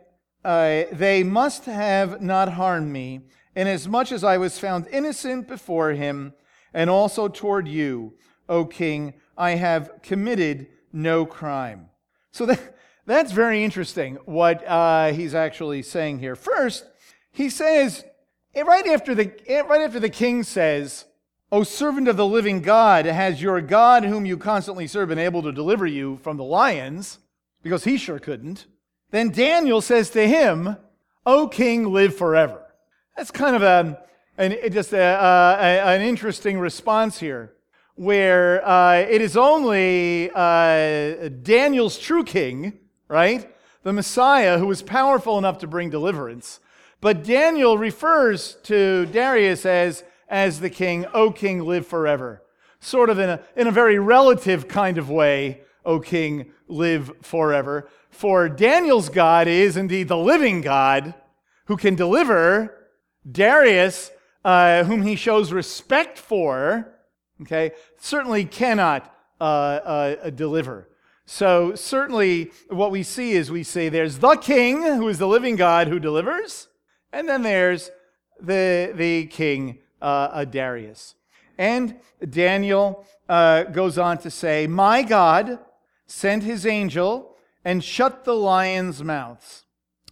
uh, 0.45 0.83
they 0.91 1.23
must 1.23 1.65
have 1.67 2.21
not 2.21 2.55
harmed 2.55 2.91
me, 2.91 3.21
inasmuch 3.55 4.11
as 4.11 4.25
I 4.25 4.37
was 4.37 4.59
found 4.59 4.89
innocent 4.89 5.47
before 5.47 5.93
him, 5.93 6.35
and 6.75 6.91
also 6.91 7.29
toward 7.29 7.69
you, 7.69 8.15
O 8.49 8.65
king, 8.65 9.15
I 9.37 9.53
have 9.53 10.03
committed 10.03 10.69
no 10.93 11.25
crime. 11.27 11.89
So 12.31 12.47
that, 12.47 12.77
that's 13.07 13.33
very 13.33 13.65
interesting 13.65 14.17
what 14.25 14.67
uh, 14.67 15.13
he's 15.13 15.35
actually 15.35 15.83
saying 15.83 16.19
here. 16.19 16.37
First, 16.37 16.87
he 17.31 17.49
says, 17.51 18.05
right 18.55 18.87
after 18.87 19.15
the, 19.15 19.33
right 19.69 19.81
after 19.81 20.01
the 20.01 20.11
king 20.11 20.43
says, 20.43 21.07
O 21.51 21.63
servant 21.63 22.09
of 22.09 22.17
the 22.17 22.27
living 22.27 22.63
God, 22.63 23.05
has 23.05 23.43
your 23.43 23.61
God, 23.61 24.05
whom 24.05 24.25
you 24.25 24.39
constantly 24.39 24.87
serve, 24.87 25.09
been 25.09 25.19
able 25.19 25.43
to 25.43 25.53
deliver 25.53 25.87
you 25.87 26.19
from 26.23 26.37
the 26.37 26.45
lions? 26.45 27.19
Because 27.63 27.85
he 27.85 27.97
sure 27.97 28.19
couldn't. 28.19 28.67
Then 29.11 29.31
Daniel 29.31 29.83
says 29.83 30.09
to 30.11 30.27
him, 30.27 30.77
O 31.27 31.47
king, 31.49 31.93
live 31.93 32.17
forever. 32.17 32.63
That's 33.17 33.31
kind 33.31 33.55
of 33.55 33.63
a, 33.63 34.03
an, 34.39 34.57
just 34.73 34.93
a, 34.95 34.99
a, 34.99 35.59
an 35.61 36.01
interesting 36.01 36.59
response 36.59 37.21
here, 37.21 37.53
where 38.03 38.67
uh, 38.67 38.97
it 38.97 39.21
is 39.21 39.37
only 39.37 40.29
uh, 40.35 41.29
Daniel's 41.43 41.97
true 41.97 42.25
king, 42.25 42.73
right? 43.07 43.49
The 43.85 43.93
Messiah 43.93 44.59
who 44.59 44.67
was 44.67 44.83
powerful 44.83 45.39
enough 45.39 45.59
to 45.59 45.69
bring 45.69 45.89
deliverance. 45.89 46.59
But 47.01 47.23
Daniel 47.23 47.79
refers 47.79 48.57
to 48.65 49.07
Darius 49.07 49.65
as 49.65 50.03
as 50.29 50.59
the 50.59 50.71
king, 50.71 51.07
O 51.15 51.31
king, 51.31 51.61
live 51.61 51.87
forever. 51.87 52.43
Sort 52.81 53.09
of 53.09 53.21
in 53.21 53.31
a, 53.31 53.41
in 53.55 53.69
a 53.69 53.71
very 53.71 53.99
relative 54.01 54.67
kind 54.67 54.99
of 54.99 55.09
way, 55.09 55.61
O 55.85 56.01
king, 56.01 56.51
live 56.67 57.13
forever. 57.23 57.89
For 58.11 58.49
Daniel's 58.49 59.11
God 59.11 59.47
is 59.47 59.77
indeed 59.77 60.09
the 60.09 60.17
living 60.17 60.61
God 60.61 61.15
who 61.67 61.77
can 61.77 61.95
deliver 61.95 62.89
Darius, 63.31 64.11
uh, 64.45 64.83
whom 64.85 65.03
he 65.03 65.15
shows 65.15 65.53
respect 65.53 66.19
for, 66.19 66.92
okay, 67.43 67.73
certainly 67.99 68.45
cannot 68.45 69.15
uh, 69.41 69.45
uh, 69.45 70.31
deliver. 70.31 70.89
So, 71.25 71.75
certainly, 71.75 72.51
what 72.69 72.91
we 72.91 73.03
see 73.03 73.33
is 73.33 73.51
we 73.51 73.63
say 73.63 73.89
there's 73.89 74.19
the 74.19 74.37
king, 74.37 74.83
who 74.83 75.09
is 75.09 75.19
the 75.19 75.29
living 75.29 75.57
God 75.57 75.89
who 75.89 75.99
delivers, 75.99 76.69
and 77.13 77.29
then 77.29 77.43
there's 77.43 77.91
the, 78.41 78.93
the 78.95 79.27
king 79.27 79.79
uh, 80.01 80.45
Darius. 80.45 81.15
And 81.59 82.01
Daniel 82.29 83.07
uh, 83.29 83.65
goes 83.65 83.99
on 83.99 84.19
to 84.19 84.31
say, 84.31 84.67
My 84.67 85.03
God 85.03 85.59
sent 86.07 86.43
his 86.43 86.67
angel 86.67 87.37
and 87.65 87.83
shut 87.83 88.25
the 88.25 88.35
lions' 88.35 89.03
mouths, 89.03 89.65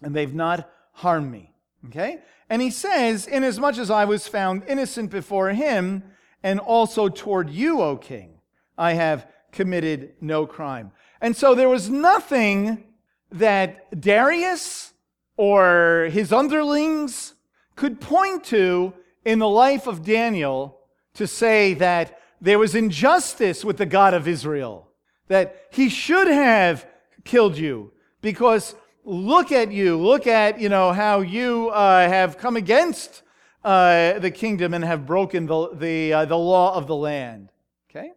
and 0.02 0.14
they've 0.14 0.34
not 0.34 0.70
harmed 0.92 1.30
me. 1.30 1.52
Okay? 1.87 2.18
And 2.49 2.60
he 2.62 2.70
says, 2.70 3.26
Inasmuch 3.26 3.78
as 3.78 3.90
I 3.90 4.04
was 4.04 4.26
found 4.26 4.64
innocent 4.68 5.10
before 5.10 5.50
him, 5.50 6.04
and 6.42 6.61
also 6.61 7.09
toward 7.09 7.50
you, 7.50 7.80
O 7.82 7.97
king, 7.97 8.40
I 8.78 8.94
have 8.94 9.26
committed 9.52 10.14
no 10.20 10.47
crime. 10.47 10.92
And 11.20 11.37
so 11.37 11.54
there 11.54 11.68
was 11.68 11.90
nothing 11.90 12.85
that 13.30 14.00
Darius 14.00 14.92
or 15.37 16.09
his 16.12 16.32
underlings 16.32 17.35
could 17.76 18.00
point 18.00 18.44
to 18.44 18.92
in 19.25 19.38
the 19.38 19.49
life 19.49 19.87
of 19.87 20.04
Daniel 20.04 20.78
to 21.14 21.26
say 21.26 21.75
that 21.75 22.18
there 22.40 22.59
was 22.59 22.75
injustice 22.75 23.64
with 23.64 23.76
the 23.76 23.87
God 23.87 24.14
of 24.14 24.26
Israel, 24.26 24.88
that 25.28 25.68
he 25.70 25.88
should 25.88 26.28
have 26.28 26.87
killed 27.25 27.56
you 27.59 27.92
because 28.23 28.75
look 29.04 29.52
at 29.52 29.73
you, 29.73 29.99
look 29.99 30.26
at, 30.26 30.61
you 30.61 30.68
know, 30.68 30.92
how 30.92 31.20
you 31.20 31.68
uh, 31.70 32.09
have 32.09 32.38
come 32.38 32.56
against 32.56 33.23
uh, 33.64 34.18
the 34.18 34.30
kingdom 34.30 34.74
and 34.74 34.84
have 34.84 35.06
broken 35.06 35.46
the, 35.46 35.70
the, 35.74 36.12
uh, 36.12 36.24
the 36.24 36.38
law 36.38 36.74
of 36.74 36.86
the 36.86 36.96
land. 36.96 37.50
Okay? 37.90 38.12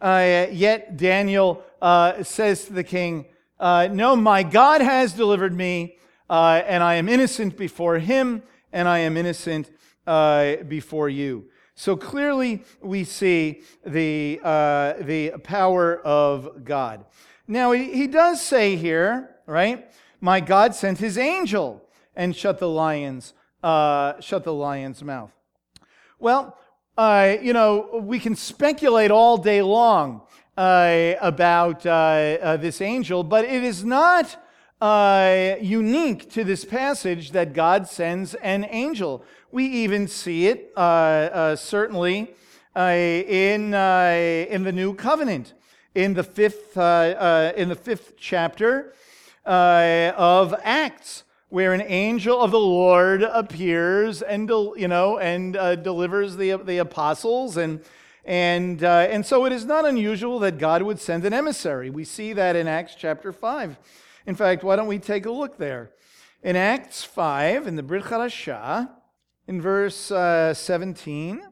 Uh, 0.00 0.46
yet 0.50 0.96
Daniel 0.96 1.62
uh, 1.80 2.22
says 2.22 2.64
to 2.66 2.72
the 2.72 2.84
king, 2.84 3.26
uh, 3.60 3.88
No, 3.90 4.16
my 4.16 4.42
God 4.42 4.80
has 4.80 5.12
delivered 5.12 5.54
me, 5.54 5.96
and 6.28 6.82
I 6.82 6.94
am 6.94 7.08
innocent 7.08 7.56
before 7.56 7.98
him, 7.98 8.42
and 8.72 8.88
I 8.88 9.00
am 9.00 9.16
innocent 9.16 9.70
uh, 10.06 10.56
before 10.68 11.08
you. 11.08 11.46
So 11.74 11.96
clearly, 11.96 12.64
we 12.80 13.04
see 13.04 13.62
the, 13.84 14.40
uh, 14.42 14.94
the 15.00 15.30
power 15.42 15.98
of 15.98 16.64
God. 16.64 17.04
Now, 17.48 17.72
he, 17.72 17.92
he 17.92 18.06
does 18.06 18.40
say 18.40 18.76
here, 18.76 19.36
right? 19.46 19.90
My 20.20 20.40
God 20.40 20.74
sent 20.74 20.98
his 20.98 21.18
angel 21.18 21.82
and 22.14 22.36
shut 22.36 22.58
the 22.58 22.68
lion's, 22.68 23.32
uh, 23.62 24.20
shut 24.20 24.44
the 24.44 24.52
lion's 24.52 25.02
mouth. 25.02 25.32
Well, 26.18 26.58
uh, 26.96 27.36
you 27.40 27.52
know, 27.52 28.00
we 28.02 28.18
can 28.18 28.36
speculate 28.36 29.10
all 29.10 29.38
day 29.38 29.62
long 29.62 30.22
uh, 30.56 31.14
about 31.20 31.86
uh, 31.86 31.90
uh, 31.90 32.56
this 32.58 32.80
angel, 32.80 33.24
but 33.24 33.44
it 33.44 33.64
is 33.64 33.84
not 33.84 34.36
uh, 34.80 35.54
unique 35.60 36.30
to 36.32 36.44
this 36.44 36.64
passage 36.64 37.30
that 37.30 37.54
God 37.54 37.88
sends 37.88 38.34
an 38.34 38.66
angel. 38.68 39.24
We 39.50 39.64
even 39.66 40.08
see 40.08 40.48
it 40.48 40.72
uh, 40.76 40.80
uh, 40.80 41.56
certainly 41.56 42.34
uh, 42.74 42.80
in, 42.90 43.74
uh, 43.74 44.46
in 44.48 44.64
the 44.64 44.72
New 44.72 44.94
Covenant, 44.94 45.54
in 45.94 46.14
the 46.14 46.24
fifth, 46.24 46.76
uh, 46.76 47.52
in 47.56 47.68
the 47.68 47.74
fifth 47.74 48.14
chapter 48.16 48.92
of 49.44 50.54
Acts, 50.62 51.24
where 51.52 51.74
an 51.74 51.82
angel 51.82 52.40
of 52.40 52.50
the 52.50 52.58
Lord 52.58 53.22
appears 53.22 54.22
and 54.22 54.48
you 54.48 54.88
know 54.88 55.18
and 55.18 55.52
delivers 55.84 56.36
the, 56.36 56.56
the 56.56 56.78
apostles 56.78 57.56
and. 57.56 57.84
And, 58.24 58.84
and 58.84 59.26
so 59.26 59.46
it 59.46 59.52
is 59.52 59.64
not 59.64 59.84
unusual 59.84 60.38
that 60.38 60.56
God 60.56 60.82
would 60.82 61.00
send 61.00 61.24
an 61.24 61.32
emissary. 61.32 61.90
We 61.90 62.04
see 62.04 62.32
that 62.34 62.54
in 62.54 62.68
Acts 62.68 62.94
chapter 62.96 63.32
5. 63.32 63.76
In 64.28 64.36
fact, 64.36 64.62
why 64.62 64.76
don't 64.76 64.86
we 64.86 65.00
take 65.00 65.26
a 65.26 65.30
look 65.32 65.58
there? 65.58 65.90
In 66.40 66.54
Acts 66.54 67.02
5, 67.02 67.66
in 67.66 67.74
the 67.74 67.82
Brit 67.82 68.04
Hadashah, 68.04 68.88
in 69.48 69.60
verse 69.60 70.12
uh, 70.12 70.54
17, 70.54 71.42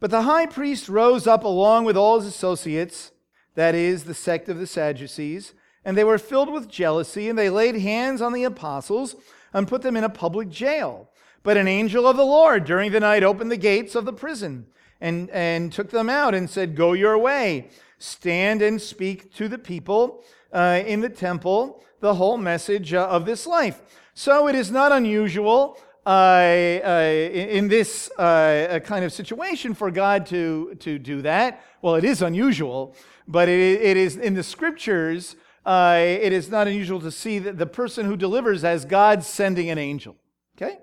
but 0.00 0.10
the 0.10 0.22
high 0.22 0.46
priest 0.46 0.88
rose 0.88 1.28
up 1.28 1.44
along 1.44 1.84
with 1.84 1.96
all 1.96 2.18
his 2.18 2.26
associates, 2.26 3.12
that 3.54 3.76
is, 3.76 4.02
the 4.02 4.12
sect 4.12 4.48
of 4.48 4.58
the 4.58 4.66
Sadducees, 4.66 5.54
and 5.84 5.96
they 5.96 6.02
were 6.02 6.18
filled 6.18 6.52
with 6.52 6.68
jealousy, 6.68 7.28
and 7.28 7.38
they 7.38 7.50
laid 7.50 7.76
hands 7.76 8.20
on 8.20 8.32
the 8.32 8.42
apostles 8.42 9.14
and 9.52 9.68
put 9.68 9.82
them 9.82 9.96
in 9.96 10.04
a 10.04 10.08
public 10.08 10.48
jail. 10.48 11.10
But 11.42 11.56
an 11.56 11.68
angel 11.68 12.06
of 12.06 12.16
the 12.16 12.24
Lord 12.24 12.64
during 12.64 12.92
the 12.92 13.00
night 13.00 13.22
opened 13.22 13.50
the 13.52 13.56
gates 13.56 13.94
of 13.94 14.04
the 14.04 14.12
prison 14.12 14.66
and, 15.00 15.30
and 15.30 15.72
took 15.72 15.90
them 15.90 16.10
out 16.10 16.34
and 16.34 16.50
said, 16.50 16.74
Go 16.74 16.92
your 16.92 17.16
way, 17.18 17.68
stand 17.98 18.62
and 18.62 18.80
speak 18.80 19.32
to 19.34 19.48
the 19.48 19.58
people 19.58 20.24
uh, 20.52 20.82
in 20.84 21.00
the 21.00 21.08
temple 21.08 21.82
the 22.00 22.14
whole 22.14 22.36
message 22.36 22.92
uh, 22.94 23.06
of 23.06 23.26
this 23.26 23.46
life. 23.46 23.80
So 24.14 24.48
it 24.48 24.54
is 24.54 24.70
not 24.70 24.92
unusual 24.92 25.78
uh, 26.04 26.80
uh 26.84 27.02
in 27.32 27.66
this 27.66 28.10
uh, 28.16 28.78
kind 28.84 29.04
of 29.04 29.12
situation 29.12 29.74
for 29.74 29.90
God 29.90 30.24
to, 30.26 30.76
to 30.80 30.98
do 30.98 31.22
that. 31.22 31.62
Well, 31.82 31.96
it 31.96 32.04
is 32.04 32.22
unusual, 32.22 32.94
but 33.26 33.48
it, 33.48 33.80
it 33.82 33.96
is 33.96 34.16
in 34.16 34.34
the 34.34 34.42
scriptures, 34.42 35.36
uh, 35.66 35.98
it 35.98 36.32
is 36.32 36.48
not 36.48 36.66
unusual 36.66 37.00
to 37.00 37.10
see 37.10 37.38
that 37.40 37.58
the 37.58 37.66
person 37.66 38.06
who 38.06 38.16
delivers 38.16 38.64
as 38.64 38.86
God 38.86 39.22
sending 39.22 39.68
an 39.68 39.76
angel. 39.76 40.16
Okay? 40.56 40.78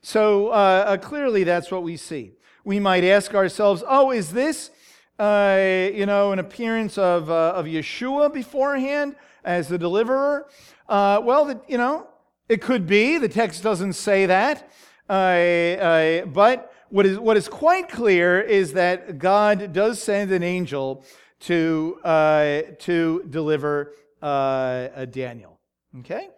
So 0.00 0.98
clearly 1.02 1.44
that's 1.44 1.70
what 1.70 1.82
we 1.82 1.98
see. 1.98 2.32
We 2.64 2.80
might 2.80 3.04
ask 3.04 3.34
ourselves, 3.34 3.84
oh, 3.86 4.12
is 4.12 4.32
this, 4.32 4.70
you 5.18 6.06
know, 6.06 6.32
an 6.32 6.38
appearance 6.38 6.96
of, 6.96 7.28
of 7.28 7.66
Yeshua 7.66 8.32
beforehand? 8.32 9.16
as 9.44 9.68
the 9.68 9.78
deliverer? 9.78 10.48
Uh, 10.88 11.20
well, 11.22 11.44
the, 11.44 11.60
you 11.68 11.78
know, 11.78 12.08
it 12.48 12.60
could 12.60 12.86
be. 12.86 13.18
The 13.18 13.28
text 13.28 13.62
doesn't 13.62 13.94
say 13.94 14.26
that. 14.26 14.70
Uh, 15.08 15.12
uh, 15.12 16.24
but 16.26 16.72
what 16.88 17.06
is, 17.06 17.18
what 17.18 17.36
is 17.36 17.48
quite 17.48 17.88
clear 17.88 18.40
is 18.40 18.72
that 18.72 19.18
God 19.18 19.72
does 19.72 20.02
send 20.02 20.32
an 20.32 20.42
angel 20.42 21.04
to, 21.40 21.98
uh, 22.04 22.62
to 22.80 23.24
deliver 23.30 23.94
uh, 24.22 25.04
Daniel. 25.06 25.58
Okay? 26.00 26.28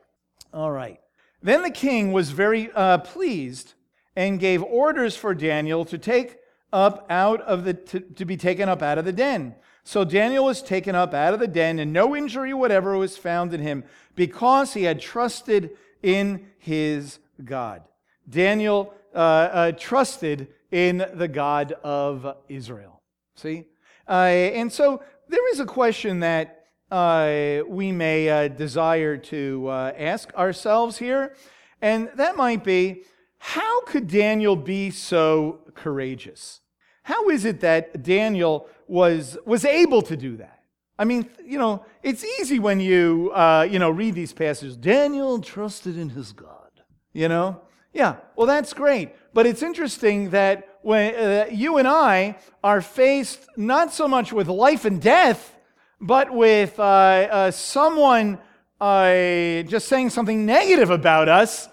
All 0.53 0.71
right. 0.71 1.01
Then 1.43 1.62
the 1.62 1.71
king 1.71 2.12
was 2.12 2.31
very 2.31 2.71
uh, 2.73 2.99
pleased 2.99 3.75
and 4.15 4.39
gave 4.39 4.62
orders 4.62 5.17
for 5.17 5.35
Daniel 5.35 5.85
to 5.87 5.99
take 5.99 6.39
up 6.73 7.07
out 7.11 7.41
of 7.43 7.65
the 7.65 7.75
to, 7.75 8.01
to 8.01 8.25
be 8.25 8.37
taken 8.37 8.69
up 8.69 8.83
out 8.83 8.99
of 8.99 9.05
the 9.05 9.12
den. 9.12 9.55
So 9.85 10.05
Daniel 10.05 10.45
was 10.45 10.62
taken 10.62 10.95
up 10.95 11.12
out 11.12 11.35
of 11.35 11.41
the 11.41 11.49
den, 11.49 11.79
and 11.79 11.93
no 11.93 12.15
injury 12.15 12.55
whatever 12.55 12.97
was 12.97 13.17
found 13.17 13.53
in 13.53 13.61
him, 13.61 13.85
because 14.15 14.75
he 14.75 14.85
had 14.85 15.01
trusted 15.01 15.71
in 16.03 16.47
his 16.59 17.19
God. 17.45 17.83
Daniel 18.29 18.95
uh, 19.15 19.19
uh, 19.19 19.73
trusted 19.73 20.49
in 20.71 21.05
the 21.15 21.29
God 21.29 21.73
of 21.83 22.37
Israel. 22.49 23.03
See? 23.35 23.65
Uh, 24.09 24.12
and 24.12 24.73
so 24.73 25.03
there 25.29 25.51
is 25.53 25.61
a 25.61 25.67
question 25.67 26.21
that 26.21 26.62
uh, 26.93 27.63
we 27.67 27.91
may 27.91 28.29
uh, 28.29 28.49
desire 28.49 29.17
to 29.17 29.67
uh, 29.69 29.93
ask 29.97 30.33
ourselves 30.35 30.99
here, 30.99 31.35
and 31.81 32.11
that 32.17 32.37
might 32.37 32.63
be 32.63 33.05
how 33.39 33.81
could 33.83 34.09
Daniel 34.09 34.57
be 34.57 34.91
so 34.91 35.61
courageous? 35.75 36.61
How 37.05 37.31
is 37.31 37.45
it 37.47 37.61
that 37.61 38.03
Daniel 38.03 38.69
was, 38.87 39.39
was 39.47 39.65
able 39.65 40.03
to 40.03 40.17
do 40.17 40.37
that? 40.37 40.63
I 40.99 41.05
mean, 41.05 41.29
you 41.45 41.59
know, 41.59 41.85
it's 42.03 42.25
easy 42.39 42.59
when 42.59 42.79
you, 42.79 43.33
uh, 43.35 43.67
you 43.69 43.79
know, 43.79 43.91
read 43.91 44.15
these 44.15 44.35
passages. 44.35 44.77
Daniel 44.77 45.41
trusted 45.41 45.97
in 45.97 46.11
his 46.11 46.33
God, 46.33 46.71
you 47.13 47.29
know? 47.29 47.63
Yeah, 47.95 48.17
well, 48.37 48.47
that's 48.47 48.73
great. 48.75 49.11
But 49.33 49.47
it's 49.47 49.63
interesting 49.63 50.31
that 50.31 50.79
when 50.83 51.15
uh, 51.15 51.47
you 51.51 51.79
and 51.79 51.89
I 51.89 52.37
are 52.63 52.83
faced 52.83 53.47
not 53.57 53.93
so 53.93 54.07
much 54.07 54.33
with 54.33 54.49
life 54.49 54.85
and 54.85 55.01
death, 55.01 55.57
but 56.03 56.33
with 56.33 56.79
uh, 56.81 56.83
uh 56.83 57.51
someone 57.53 58.39
uh, 58.81 59.63
just 59.63 59.87
saying 59.87 60.11
something 60.11 60.45
negative 60.45 60.91
about 60.91 61.29
us, 61.29 61.69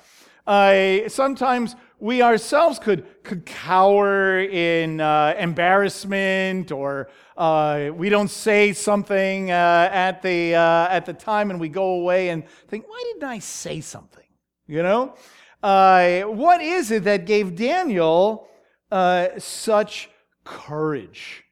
uh, 0.46 1.10
sometimes 1.10 1.76
we 2.00 2.22
ourselves 2.22 2.78
could, 2.78 3.04
could 3.24 3.46
cower 3.48 4.40
in 4.40 5.02
uh, 5.02 5.34
embarrassment 5.38 6.72
or 6.72 7.10
uh, 7.36 7.90
we 7.96 8.10
don't 8.10 8.30
say 8.30 8.72
something 8.72 9.50
at, 9.50 10.22
the, 10.22 10.54
at 10.54 11.06
the 11.06 11.14
time 11.14 11.50
and 11.50 11.60
we 11.60 11.68
go 11.68 11.96
away 11.96 12.30
and 12.30 12.48
think, 12.68 12.88
why 12.88 13.04
didn't 13.12 13.28
I 13.28 13.40
say 13.40 13.82
something? 13.82 14.24
You 14.68 14.84
know? 14.84 15.16
What 15.62 16.62
is 16.62 16.92
it 16.92 17.04
that 17.06 17.26
gave 17.26 17.56
Daniel 17.56 18.48
such 19.40 20.10
courage? 20.44 21.44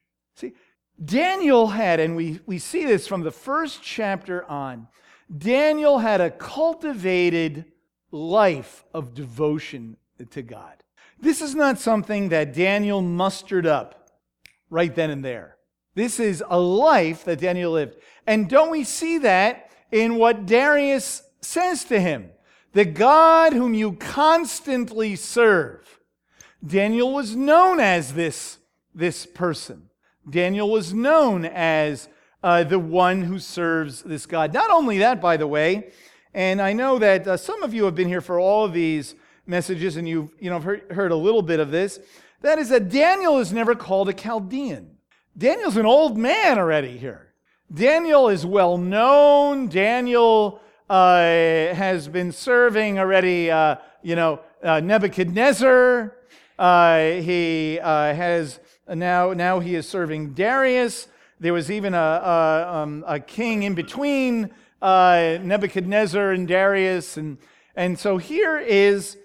Daniel 1.02 1.68
had, 1.68 2.00
and 2.00 2.16
we, 2.16 2.40
we 2.46 2.58
see 2.58 2.84
this 2.84 3.06
from 3.06 3.22
the 3.22 3.30
first 3.30 3.82
chapter 3.82 4.44
on, 4.44 4.88
Daniel 5.36 5.98
had 5.98 6.20
a 6.20 6.30
cultivated 6.30 7.64
life 8.10 8.84
of 8.92 9.14
devotion 9.14 9.96
to 10.30 10.42
God. 10.42 10.82
This 11.20 11.40
is 11.40 11.54
not 11.54 11.78
something 11.78 12.30
that 12.30 12.54
Daniel 12.54 13.02
mustered 13.02 13.66
up 13.66 14.10
right 14.70 14.94
then 14.94 15.10
and 15.10 15.24
there. 15.24 15.56
This 15.94 16.20
is 16.20 16.42
a 16.48 16.58
life 16.58 17.24
that 17.24 17.40
Daniel 17.40 17.72
lived. 17.72 17.96
And 18.26 18.48
don't 18.48 18.70
we 18.70 18.84
see 18.84 19.18
that 19.18 19.70
in 19.90 20.16
what 20.16 20.46
Darius 20.46 21.22
says 21.40 21.84
to 21.84 22.00
him? 22.00 22.30
The 22.72 22.84
God 22.84 23.52
whom 23.52 23.74
you 23.74 23.92
constantly 23.94 25.16
serve. 25.16 26.00
Daniel 26.64 27.12
was 27.12 27.34
known 27.34 27.80
as 27.80 28.14
this, 28.14 28.58
this 28.94 29.26
person. 29.26 29.87
Daniel 30.30 30.70
was 30.70 30.92
known 30.92 31.44
as 31.44 32.08
uh, 32.42 32.64
the 32.64 32.78
one 32.78 33.22
who 33.22 33.38
serves 33.38 34.02
this 34.02 34.26
God. 34.26 34.52
Not 34.52 34.70
only 34.70 34.98
that, 34.98 35.20
by 35.20 35.36
the 35.36 35.46
way, 35.46 35.90
and 36.34 36.60
I 36.60 36.72
know 36.72 36.98
that 36.98 37.26
uh, 37.26 37.36
some 37.36 37.62
of 37.62 37.72
you 37.72 37.84
have 37.84 37.94
been 37.94 38.08
here 38.08 38.20
for 38.20 38.38
all 38.38 38.64
of 38.64 38.72
these 38.72 39.14
messages, 39.46 39.96
and 39.96 40.08
you've 40.08 40.30
you 40.38 40.50
know, 40.50 40.60
heard, 40.60 40.90
heard 40.92 41.10
a 41.10 41.16
little 41.16 41.42
bit 41.42 41.60
of 41.60 41.70
this. 41.70 41.98
That 42.42 42.58
is 42.58 42.68
that 42.68 42.90
Daniel 42.90 43.38
is 43.38 43.52
never 43.52 43.74
called 43.74 44.08
a 44.08 44.12
Chaldean. 44.12 44.98
Daniel's 45.36 45.76
an 45.76 45.86
old 45.86 46.16
man 46.16 46.58
already 46.58 46.96
here. 46.98 47.32
Daniel 47.72 48.28
is 48.28 48.46
well 48.46 48.78
known. 48.78 49.68
Daniel 49.68 50.60
uh, 50.88 51.18
has 51.74 52.08
been 52.08 52.32
serving 52.32 52.98
already, 52.98 53.50
uh, 53.50 53.76
you 54.02 54.16
know, 54.16 54.40
uh, 54.62 54.80
Nebuchadnezzar. 54.80 56.16
Uh, 56.58 56.98
he 57.12 57.78
uh, 57.80 58.14
has 58.14 58.58
now, 58.94 59.32
now 59.32 59.60
he 59.60 59.74
is 59.74 59.88
serving 59.88 60.34
Darius. 60.34 61.08
There 61.40 61.52
was 61.52 61.70
even 61.70 61.94
a, 61.94 61.98
a, 61.98 62.74
um, 62.74 63.04
a 63.06 63.20
king 63.20 63.62
in 63.62 63.74
between 63.74 64.50
uh, 64.82 65.38
Nebuchadnezzar 65.40 66.32
and 66.32 66.48
Darius. 66.48 67.16
And, 67.16 67.38
and 67.76 67.98
so 67.98 68.18
here 68.18 68.58
is 68.58 69.16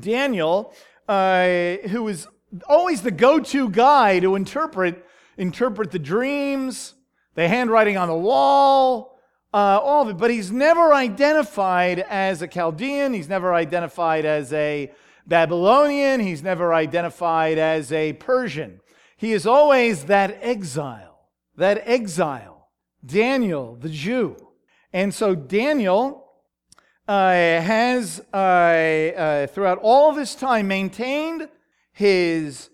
Daniel, 0.00 0.74
uh, 1.08 1.76
who 1.88 2.08
is 2.08 2.26
always 2.68 3.02
the 3.02 3.10
go 3.10 3.38
to 3.38 3.68
guy 3.68 4.18
to 4.20 4.34
interpret, 4.34 5.04
interpret 5.36 5.90
the 5.90 5.98
dreams, 5.98 6.94
the 7.34 7.48
handwriting 7.48 7.96
on 7.96 8.08
the 8.08 8.16
wall, 8.16 9.18
uh, 9.52 9.78
all 9.82 10.02
of 10.02 10.08
it. 10.08 10.18
But 10.18 10.30
he's 10.30 10.50
never 10.50 10.92
identified 10.92 12.00
as 12.00 12.42
a 12.42 12.48
Chaldean, 12.48 13.14
he's 13.14 13.28
never 13.28 13.54
identified 13.54 14.24
as 14.24 14.52
a 14.52 14.90
Babylonian, 15.26 16.20
he's 16.20 16.42
never 16.42 16.72
identified 16.72 17.58
as 17.58 17.92
a 17.92 18.14
Persian. 18.14 18.80
He 19.16 19.32
is 19.32 19.46
always 19.46 20.04
that 20.04 20.38
exile, 20.42 21.28
that 21.56 21.82
exile, 21.86 22.68
Daniel, 23.04 23.76
the 23.76 23.88
Jew. 23.88 24.36
And 24.92 25.12
so 25.12 25.34
Daniel 25.34 26.26
uh, 27.08 27.30
has, 27.30 28.20
uh, 28.32 28.36
uh, 28.36 29.46
throughout 29.46 29.78
all 29.82 30.12
this 30.12 30.34
time, 30.34 30.68
maintained 30.68 31.48
his, 31.92 32.68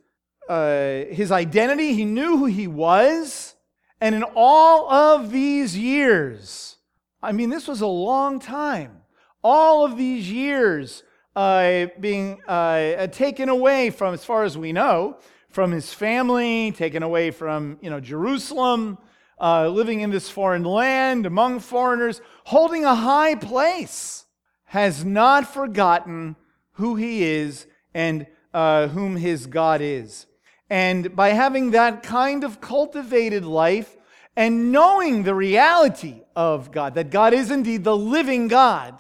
uh, 0.49 1.05
his 1.11 1.31
identity. 1.31 1.95
He 1.95 2.05
knew 2.05 2.39
who 2.39 2.47
he 2.47 2.67
was. 2.67 3.55
And 4.01 4.15
in 4.17 4.25
all 4.35 4.91
of 4.91 5.31
these 5.31 5.79
years, 5.79 6.77
I 7.23 7.31
mean, 7.31 7.51
this 7.51 7.69
was 7.69 7.83
a 7.83 7.87
long 7.87 8.41
time, 8.41 9.03
all 9.45 9.85
of 9.85 9.97
these 9.97 10.29
years 10.29 11.05
uh, 11.37 11.87
being 12.01 12.43
uh, 12.49 13.07
taken 13.07 13.49
away 13.49 13.91
from, 13.91 14.13
as 14.13 14.25
far 14.25 14.43
as 14.43 14.59
we 14.59 14.73
know, 14.73 15.19
from 15.53 15.71
his 15.71 15.93
family, 15.93 16.73
taken 16.73 17.03
away 17.03 17.31
from, 17.31 17.79
you 17.81 17.91
know, 17.91 18.01
Jerusalem, 18.01 18.99
uh, 19.41 19.69
living 19.69 20.01
in 20.01 20.11
this 20.11 20.31
foreign 20.31 20.65
land 20.65 21.27
among 21.27 21.61
foreigners, 21.61 22.21
holding 22.45 22.85
a 22.85 22.95
high 22.95 23.35
place, 23.35 24.25
has 24.65 25.05
not 25.05 25.53
forgotten 25.53 26.37
who 26.73 26.97
he 26.97 27.23
is 27.23 27.67
and 27.93 28.27
uh, 28.55 28.89
whom 28.89 29.17
his 29.17 29.47
God 29.47 29.81
is. 29.81 30.27
And 30.71 31.15
by 31.15 31.31
having 31.31 31.73
that 31.73 32.03
kind 32.03 32.45
of 32.45 32.61
cultivated 32.61 33.45
life 33.45 33.97
and 34.35 34.73
knowing 34.73 35.23
the 35.23 35.35
reality 35.35 36.23
of 36.35 36.73
God, 36.73 36.95
that 36.95 37.11
God 37.11 37.35
is 37.35 37.51
indeed 37.51 37.85
the 37.85 37.97
living 37.97 38.49
God, 38.49 38.99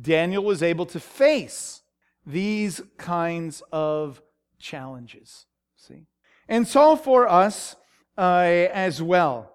Daniel 0.00 0.42
was 0.42 0.62
able 0.62 0.86
to 0.86 1.00
face 1.00 1.82
these 2.24 2.80
kinds 2.96 3.62
of 3.70 4.22
challenges. 4.58 5.46
And 6.50 6.66
so 6.66 6.96
for 6.96 7.28
us 7.28 7.76
uh, 8.18 8.40
as 8.72 9.00
well, 9.00 9.52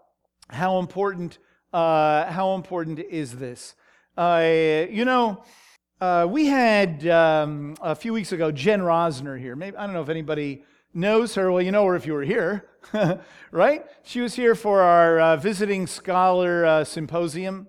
how 0.48 0.80
important, 0.80 1.40
uh, 1.74 2.32
how 2.32 2.56
important 2.56 3.00
is 3.00 3.36
this? 3.36 3.76
Uh, 4.18 4.86
you 4.90 5.04
know, 5.04 5.44
uh, 6.00 6.26
we 6.30 6.46
had 6.46 7.06
um, 7.06 7.76
a 7.82 7.96
few 7.96 8.14
weeks 8.14 8.32
ago 8.32 8.50
Jen 8.50 8.80
Rosner 8.80 9.38
here. 9.38 9.58
Maybe 9.58 9.76
I 9.76 9.86
don't 9.86 9.94
know 9.94 10.04
if 10.04 10.08
anybody 10.08 10.64
knows 10.94 11.36
her, 11.36 11.52
well, 11.52 11.62
you 11.62 11.74
know 11.74 11.84
her 11.84 11.98
if 11.98 12.08
you 12.08 12.14
were 12.14 12.24
here, 12.24 12.66
right? 13.52 13.86
She 14.04 14.22
was 14.22 14.36
here 14.36 14.56
for 14.56 14.80
our 14.80 15.20
uh, 15.20 15.36
visiting 15.36 15.88
scholar 15.88 16.66
uh, 16.66 16.84
symposium. 16.86 17.68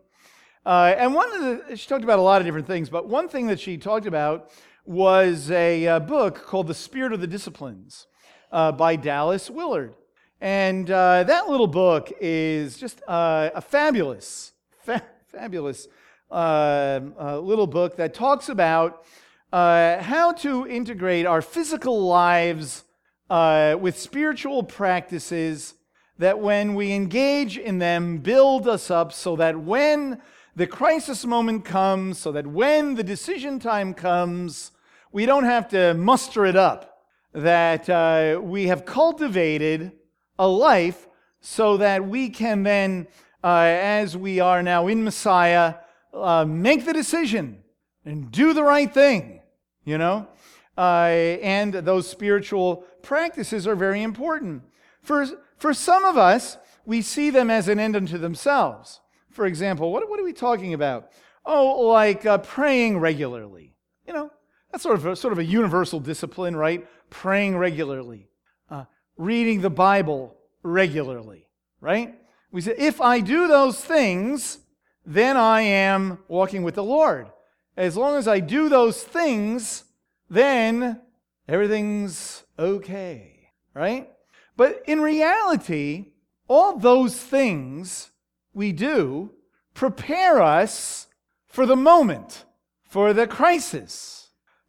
And 0.65 1.15
one 1.15 1.33
of 1.33 1.41
the, 1.69 1.77
she 1.77 1.89
talked 1.89 2.05
about 2.05 2.21
a 2.21 2.23
lot 2.23 2.41
of 2.41 2.47
different 2.47 2.69
things, 2.69 2.91
but 2.91 3.09
one 3.09 3.29
thing 3.29 3.49
that 3.49 3.59
she 3.59 3.77
talked 3.77 4.07
about 4.07 4.53
was 4.85 5.51
a 5.51 5.85
uh, 5.89 5.99
book 5.99 6.47
called 6.47 6.69
The 6.69 6.75
Spirit 6.75 7.13
of 7.13 7.21
the 7.21 7.27
Disciplines 7.27 8.07
uh, 8.53 8.73
by 8.73 8.97
Dallas 8.97 9.51
Willard. 9.51 9.95
And 10.41 10.91
uh, 10.91 11.25
that 11.25 11.49
little 11.49 11.67
book 11.67 12.13
is 12.21 12.77
just 12.79 13.03
a 13.09 13.61
fabulous, 13.61 14.53
fa- 14.83 15.03
fabulous 15.29 15.89
little 16.31 17.67
book 17.67 17.97
that 17.97 18.15
talks 18.15 18.49
about 18.49 19.05
uh, 19.53 20.03
how 20.03 20.33
to 20.33 20.67
integrate 20.67 21.25
our 21.25 21.41
physical 21.41 22.07
lives 22.07 22.85
uh, 23.31 23.77
with 23.81 23.99
spiritual 23.99 24.63
practices 24.63 25.75
that 26.19 26.39
when 26.39 26.75
we 26.75 26.93
engage 26.93 27.59
in 27.59 27.79
them 27.79 28.19
build 28.19 28.67
us 28.67 28.91
up 28.91 29.13
so 29.13 29.37
that 29.37 29.59
when 29.59 30.21
the 30.57 30.67
crisis 30.67 31.25
moment 31.25 31.65
comes, 31.65 32.19
so 32.19 32.33
that 32.33 32.47
when 32.47 32.95
the 32.95 33.05
decision 33.05 33.59
time 33.59 33.93
comes, 33.93 34.73
we 35.13 35.27
don't 35.27 35.45
have 35.45 35.69
to 35.69 35.95
muster 35.95 36.47
it 36.47 36.57
up, 36.57 36.96
that 37.37 37.89
uh, 37.91 38.41
we 38.43 38.69
have 38.69 38.87
cultivated 38.87 39.93
a 40.39 40.49
life 40.49 41.07
so 41.41 41.77
that 41.77 42.07
we 42.07 42.31
can 42.31 42.63
then, 42.63 43.07
uh, 43.45 43.59
as 43.65 44.17
we 44.17 44.41
are 44.41 44.63
now 44.63 44.87
in 44.87 45.05
Messiah, 45.05 45.75
uh, 46.15 46.47
make 46.47 46.87
the 46.87 46.95
decision 46.95 47.63
and 48.07 48.31
do 48.33 48.55
the 48.55 48.63
right 48.63 48.93
thing, 48.93 49.43
you 49.85 49.99
know? 49.99 50.27
Uh, 50.79 51.39
and 51.43 51.75
those 51.75 52.09
spiritual 52.09 52.85
practices 53.03 53.67
are 53.67 53.77
very 53.77 54.03
important. 54.03 54.63
For, 55.03 55.27
for 55.59 55.75
some 55.75 56.07
of 56.07 56.17
us, 56.17 56.57
we 56.87 57.03
see 57.03 57.29
them 57.29 57.51
as 57.51 57.69
an 57.69 57.79
end 57.79 57.97
unto 57.97 58.17
themselves. 58.17 59.01
For 59.31 59.45
example, 59.45 59.93
what, 59.93 60.09
what 60.09 60.19
are 60.19 60.25
we 60.25 60.33
talking 60.33 60.73
about? 60.73 61.11
Oh, 61.45 61.87
like 61.89 62.25
uh, 62.25 62.39
praying 62.39 62.99
regularly. 62.99 63.75
You 64.07 64.15
know, 64.15 64.31
that's 64.77 64.83
sort 64.83 64.97
of 64.97 65.07
a, 65.07 65.17
sort 65.17 65.33
of 65.33 65.39
a 65.39 65.45
universal 65.45 65.99
discipline, 65.99 66.55
right? 66.55 66.87
Praying 67.09 67.57
regularly, 67.57 68.29
uh, 68.71 68.85
reading 69.17 69.63
the 69.63 69.71
Bible 69.71 70.37
regularly, 70.63 71.49
right? 71.81 72.15
We 72.53 72.61
say, 72.61 72.75
if 72.77 73.01
I 73.01 73.21
do 73.21 73.49
those 73.49 73.83
things, 73.83 74.59
then 75.07 75.39
I 75.39 75.63
am 75.63 76.19
walking 76.29 76.63
with 76.63 76.75
the 76.75 76.85
Lord. 76.85 77.29
As 77.75 77.97
long 77.97 78.19
as 78.19 78.29
I 78.29 78.41
do 78.41 78.69
those 78.69 79.03
things, 79.03 79.85
then 80.29 81.01
everything's 81.49 82.43
okay, 82.59 83.49
right? 83.73 84.11
But 84.59 84.83
in 84.87 85.01
reality, 85.01 86.13
all 86.49 86.77
those 86.77 87.17
things 87.17 88.11
we 88.53 88.73
do 88.73 89.31
prepare 89.73 90.43
us 90.43 91.07
for 91.47 91.65
the 91.65 91.77
moment, 91.77 92.45
for 92.85 93.15
the 93.15 93.27
crisis, 93.27 94.26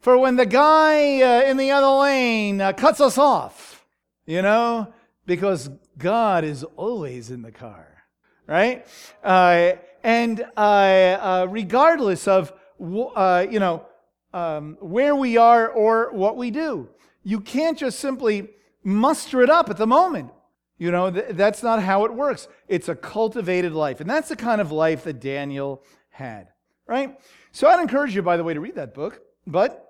for 0.07 0.17
when 0.17 0.37
the 0.37 0.45
guy 0.45 1.21
uh, 1.21 1.41
in 1.41 1.57
the 1.57 1.69
other 1.69 2.01
lane 2.01 2.61
uh, 2.61 2.71
cuts 2.71 3.01
us 3.01 3.17
off, 3.17 3.85
you 4.25 4.41
know, 4.41 4.93
because 5.25 5.69
God 5.97 6.45
is 6.45 6.63
always 6.77 7.29
in 7.29 7.41
the 7.41 7.51
car, 7.51 8.05
right? 8.47 8.87
Uh, 9.21 9.73
and 10.05 10.45
uh, 10.55 10.59
uh, 10.61 11.47
regardless 11.49 12.25
of 12.25 12.53
uh, 12.79 13.45
you 13.51 13.59
know, 13.59 13.85
um, 14.33 14.77
where 14.79 15.13
we 15.13 15.35
are 15.35 15.67
or 15.67 16.13
what 16.13 16.37
we 16.37 16.51
do. 16.51 16.87
You 17.23 17.41
can't 17.41 17.77
just 17.77 17.99
simply 17.99 18.51
muster 18.85 19.41
it 19.41 19.49
up 19.49 19.69
at 19.69 19.75
the 19.75 19.87
moment. 19.87 20.31
You 20.77 20.89
know, 20.89 21.11
th- 21.11 21.31
that's 21.31 21.61
not 21.61 21.83
how 21.83 22.05
it 22.05 22.13
works. 22.13 22.47
It's 22.69 22.87
a 22.87 22.95
cultivated 22.95 23.73
life. 23.73 23.99
And 23.99 24.09
that's 24.09 24.29
the 24.29 24.37
kind 24.37 24.61
of 24.61 24.71
life 24.71 25.03
that 25.03 25.19
Daniel 25.19 25.83
had, 26.11 26.47
right? 26.85 27.19
So 27.51 27.67
I'd 27.67 27.81
encourage 27.81 28.15
you, 28.15 28.21
by 28.21 28.37
the 28.37 28.45
way, 28.45 28.53
to 28.53 28.61
read 28.61 28.75
that 28.75 28.93
book. 28.93 29.19
But 29.45 29.86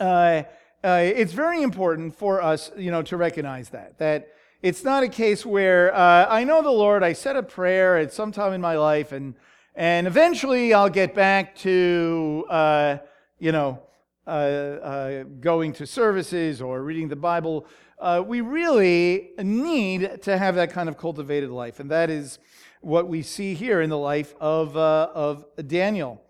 uh, 0.00 0.42
uh, 0.82 1.02
it's 1.02 1.32
very 1.32 1.62
important 1.62 2.16
for 2.16 2.42
us, 2.42 2.70
you 2.76 2.90
know, 2.90 3.02
to 3.02 3.16
recognize 3.16 3.68
that. 3.68 3.98
That 3.98 4.28
it's 4.62 4.82
not 4.82 5.02
a 5.02 5.08
case 5.08 5.44
where 5.44 5.94
uh, 5.94 6.26
I 6.28 6.44
know 6.44 6.62
the 6.62 6.70
Lord, 6.70 7.02
I 7.02 7.12
said 7.12 7.36
a 7.36 7.42
prayer 7.42 7.98
at 7.98 8.12
some 8.12 8.32
time 8.32 8.52
in 8.52 8.60
my 8.60 8.76
life, 8.76 9.12
and 9.12 9.34
and 9.74 10.06
eventually 10.06 10.74
I'll 10.74 10.90
get 10.90 11.14
back 11.14 11.54
to, 11.56 12.44
uh, 12.50 12.98
you 13.38 13.52
know, 13.52 13.82
uh, 14.26 14.30
uh, 14.30 15.22
going 15.40 15.72
to 15.74 15.86
services 15.86 16.60
or 16.60 16.82
reading 16.82 17.08
the 17.08 17.16
Bible. 17.16 17.66
Uh, 17.98 18.22
we 18.26 18.40
really 18.40 19.30
need 19.38 20.22
to 20.22 20.36
have 20.36 20.56
that 20.56 20.70
kind 20.72 20.88
of 20.88 20.98
cultivated 20.98 21.50
life. 21.50 21.80
And 21.80 21.90
that 21.90 22.10
is 22.10 22.38
what 22.80 23.08
we 23.08 23.22
see 23.22 23.54
here 23.54 23.80
in 23.80 23.90
the 23.90 23.98
life 23.98 24.34
of, 24.40 24.76
of 24.76 25.44
Daniel. 25.66 26.22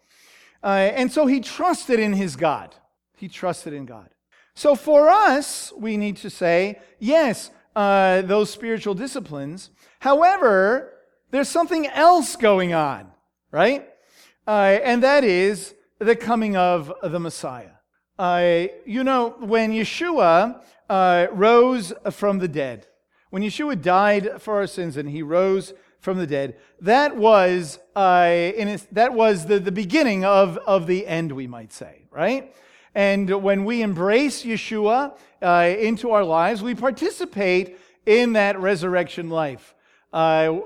And 0.62 1.10
so 1.10 1.26
he 1.26 1.40
trusted 1.40 1.98
in 1.98 2.12
his 2.12 2.36
God. 2.36 2.74
He 3.20 3.28
trusted 3.28 3.72
in 3.72 3.86
God. 3.86 4.08
So 4.54 4.74
for 4.74 5.08
us, 5.08 5.72
we 5.76 5.96
need 5.96 6.16
to 6.18 6.30
say, 6.30 6.80
yes, 6.98 7.50
those 7.74 8.50
spiritual 8.50 8.94
disciplines. 8.94 9.70
However, 10.00 10.94
there's 11.30 11.48
something 11.48 11.86
else 11.86 12.34
going 12.34 12.74
on 12.74 13.10
right? 13.50 13.88
Uh, 14.46 14.78
and 14.82 15.02
that 15.02 15.24
is 15.24 15.74
the 15.98 16.16
coming 16.16 16.56
of 16.56 16.92
the 17.02 17.20
Messiah. 17.20 17.70
Uh, 18.18 18.66
you 18.84 19.04
know, 19.04 19.30
when 19.40 19.72
Yeshua 19.72 20.62
uh, 20.88 21.26
rose 21.32 21.92
from 22.10 22.38
the 22.38 22.48
dead, 22.48 22.86
when 23.30 23.42
Yeshua 23.42 23.80
died 23.80 24.40
for 24.42 24.56
our 24.56 24.66
sins 24.66 24.96
and 24.96 25.08
he 25.08 25.22
rose 25.22 25.72
from 26.00 26.18
the 26.18 26.26
dead, 26.26 26.56
that 26.80 27.16
was, 27.16 27.78
uh, 27.94 28.24
that 28.92 29.12
was 29.12 29.46
the, 29.46 29.58
the 29.58 29.72
beginning 29.72 30.24
of, 30.24 30.56
of 30.58 30.86
the 30.86 31.06
end, 31.06 31.32
we 31.32 31.46
might 31.46 31.72
say, 31.72 32.02
right? 32.10 32.54
And 32.94 33.42
when 33.42 33.64
we 33.64 33.82
embrace 33.82 34.42
Yeshua 34.42 35.16
uh, 35.40 35.74
into 35.78 36.10
our 36.10 36.24
lives, 36.24 36.62
we 36.62 36.74
participate 36.74 37.78
in 38.04 38.32
that 38.32 38.58
resurrection 38.58 39.30
life. 39.30 39.74
Uh, 40.12 40.16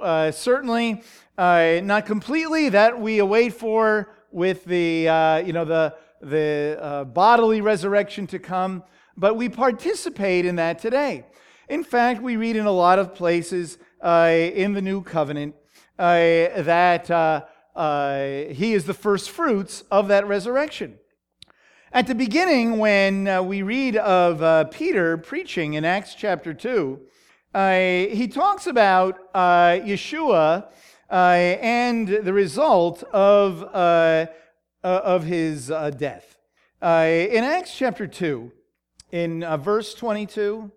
uh, 0.00 0.32
certainly, 0.32 1.02
uh, 1.36 1.80
not 1.82 2.06
completely, 2.06 2.70
that 2.70 2.98
we 2.98 3.18
await 3.18 3.52
for 3.52 4.14
with 4.30 4.64
the, 4.64 5.08
uh, 5.08 5.36
you 5.38 5.52
know, 5.52 5.66
the, 5.66 5.94
the 6.22 6.78
uh, 6.80 7.04
bodily 7.04 7.60
resurrection 7.60 8.26
to 8.26 8.38
come, 8.38 8.82
but 9.16 9.36
we 9.36 9.48
participate 9.48 10.46
in 10.46 10.56
that 10.56 10.78
today. 10.78 11.26
In 11.68 11.84
fact, 11.84 12.22
we 12.22 12.36
read 12.36 12.56
in 12.56 12.64
a 12.66 12.72
lot 12.72 12.98
of 12.98 13.14
places 13.14 13.78
in 14.02 14.72
the 14.72 14.82
New 14.82 15.02
Covenant 15.02 15.54
that 15.96 17.46
he 18.50 18.72
is 18.72 18.84
the 18.84 18.94
first 18.94 19.30
fruits 19.30 19.84
of 19.90 20.08
that 20.08 20.26
resurrection. 20.26 20.98
At 21.94 22.08
the 22.08 22.14
beginning, 22.16 22.78
when 22.78 23.28
uh, 23.28 23.40
we 23.40 23.62
read 23.62 23.94
of 23.94 24.42
uh, 24.42 24.64
Peter 24.64 25.16
preaching 25.16 25.74
in 25.74 25.84
Acts 25.84 26.16
chapter 26.16 26.52
2, 26.52 27.00
uh, 27.54 27.70
he 27.70 28.26
talks 28.26 28.66
about 28.66 29.16
uh, 29.32 29.78
Yeshua 29.78 30.66
uh, 31.08 31.14
and 31.14 32.08
the 32.08 32.32
result 32.32 33.04
of, 33.04 33.62
uh, 33.62 34.26
of 34.82 35.22
his 35.22 35.68
death. 35.68 36.36
in 36.82 37.44
Acts 37.44 37.78
chapter 37.78 38.08
2, 38.08 38.50
in 39.12 39.46
verse 39.60 39.94
22, 39.94 40.72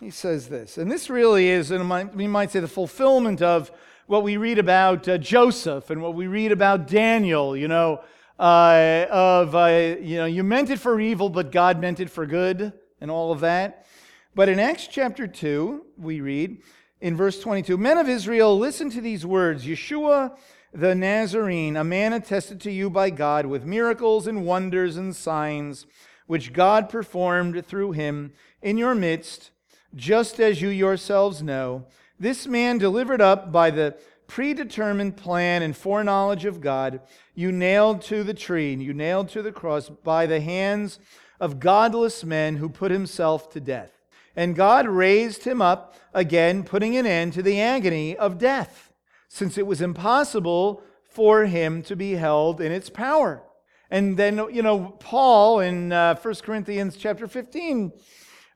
he 0.00 0.10
says 0.10 0.50
this, 0.50 0.76
and 0.76 0.92
this 0.92 1.08
really 1.08 1.48
is, 1.48 1.70
and 1.70 2.14
we 2.14 2.26
might 2.26 2.50
say, 2.50 2.60
the 2.60 2.68
fulfillment 2.68 3.40
of 3.40 3.72
what 4.06 4.22
we 4.22 4.36
read 4.36 4.58
about 4.58 5.04
Joseph 5.18 5.88
and 5.88 6.02
what 6.02 6.12
we 6.12 6.26
read 6.26 6.52
about 6.52 6.86
Daniel, 6.88 7.56
you 7.56 7.68
know, 7.68 8.02
of, 8.38 9.54
uh, 9.54 9.96
you 10.00 10.16
know, 10.16 10.26
you 10.26 10.42
meant 10.42 10.70
it 10.70 10.78
for 10.78 11.00
evil, 11.00 11.28
but 11.28 11.52
God 11.52 11.80
meant 11.80 12.00
it 12.00 12.10
for 12.10 12.26
good, 12.26 12.72
and 13.00 13.10
all 13.10 13.32
of 13.32 13.40
that. 13.40 13.86
But 14.34 14.48
in 14.48 14.60
Acts 14.60 14.86
chapter 14.86 15.26
2, 15.26 15.84
we 15.96 16.20
read 16.20 16.58
in 17.00 17.16
verse 17.16 17.40
22 17.40 17.76
Men 17.76 17.98
of 17.98 18.08
Israel, 18.08 18.58
listen 18.58 18.90
to 18.90 19.00
these 19.00 19.24
words 19.24 19.64
Yeshua 19.64 20.36
the 20.76 20.94
Nazarene, 20.94 21.74
a 21.74 21.84
man 21.84 22.12
attested 22.12 22.60
to 22.60 22.70
you 22.70 22.90
by 22.90 23.08
God 23.08 23.46
with 23.46 23.64
miracles 23.64 24.26
and 24.26 24.44
wonders 24.44 24.98
and 24.98 25.16
signs, 25.16 25.86
which 26.26 26.52
God 26.52 26.90
performed 26.90 27.66
through 27.66 27.92
him 27.92 28.34
in 28.60 28.76
your 28.76 28.94
midst, 28.94 29.52
just 29.94 30.38
as 30.38 30.60
you 30.60 30.68
yourselves 30.68 31.42
know. 31.42 31.86
This 32.20 32.46
man 32.46 32.76
delivered 32.76 33.22
up 33.22 33.50
by 33.50 33.70
the 33.70 33.96
predetermined 34.26 35.16
plan 35.16 35.62
and 35.62 35.76
foreknowledge 35.76 36.44
of 36.44 36.60
God, 36.60 37.00
you 37.34 37.52
nailed 37.52 38.02
to 38.02 38.22
the 38.22 38.34
tree, 38.34 38.74
you 38.74 38.92
nailed 38.92 39.28
to 39.30 39.42
the 39.42 39.52
cross 39.52 39.88
by 39.88 40.26
the 40.26 40.40
hands 40.40 40.98
of 41.40 41.60
godless 41.60 42.24
men 42.24 42.56
who 42.56 42.68
put 42.68 42.90
himself 42.90 43.50
to 43.50 43.60
death. 43.60 43.92
And 44.34 44.54
God 44.54 44.86
raised 44.86 45.44
him 45.44 45.62
up 45.62 45.94
again, 46.12 46.62
putting 46.64 46.96
an 46.96 47.06
end 47.06 47.32
to 47.34 47.42
the 47.42 47.60
agony 47.60 48.16
of 48.16 48.38
death, 48.38 48.92
since 49.28 49.56
it 49.56 49.66
was 49.66 49.80
impossible 49.80 50.82
for 51.08 51.46
him 51.46 51.82
to 51.82 51.96
be 51.96 52.12
held 52.12 52.60
in 52.60 52.72
its 52.72 52.90
power. 52.90 53.42
And 53.90 54.16
then, 54.16 54.36
you 54.52 54.62
know, 54.62 54.96
Paul 54.98 55.60
in 55.60 55.92
uh, 55.92 56.16
1 56.16 56.34
Corinthians 56.36 56.96
chapter 56.96 57.26
15 57.26 57.92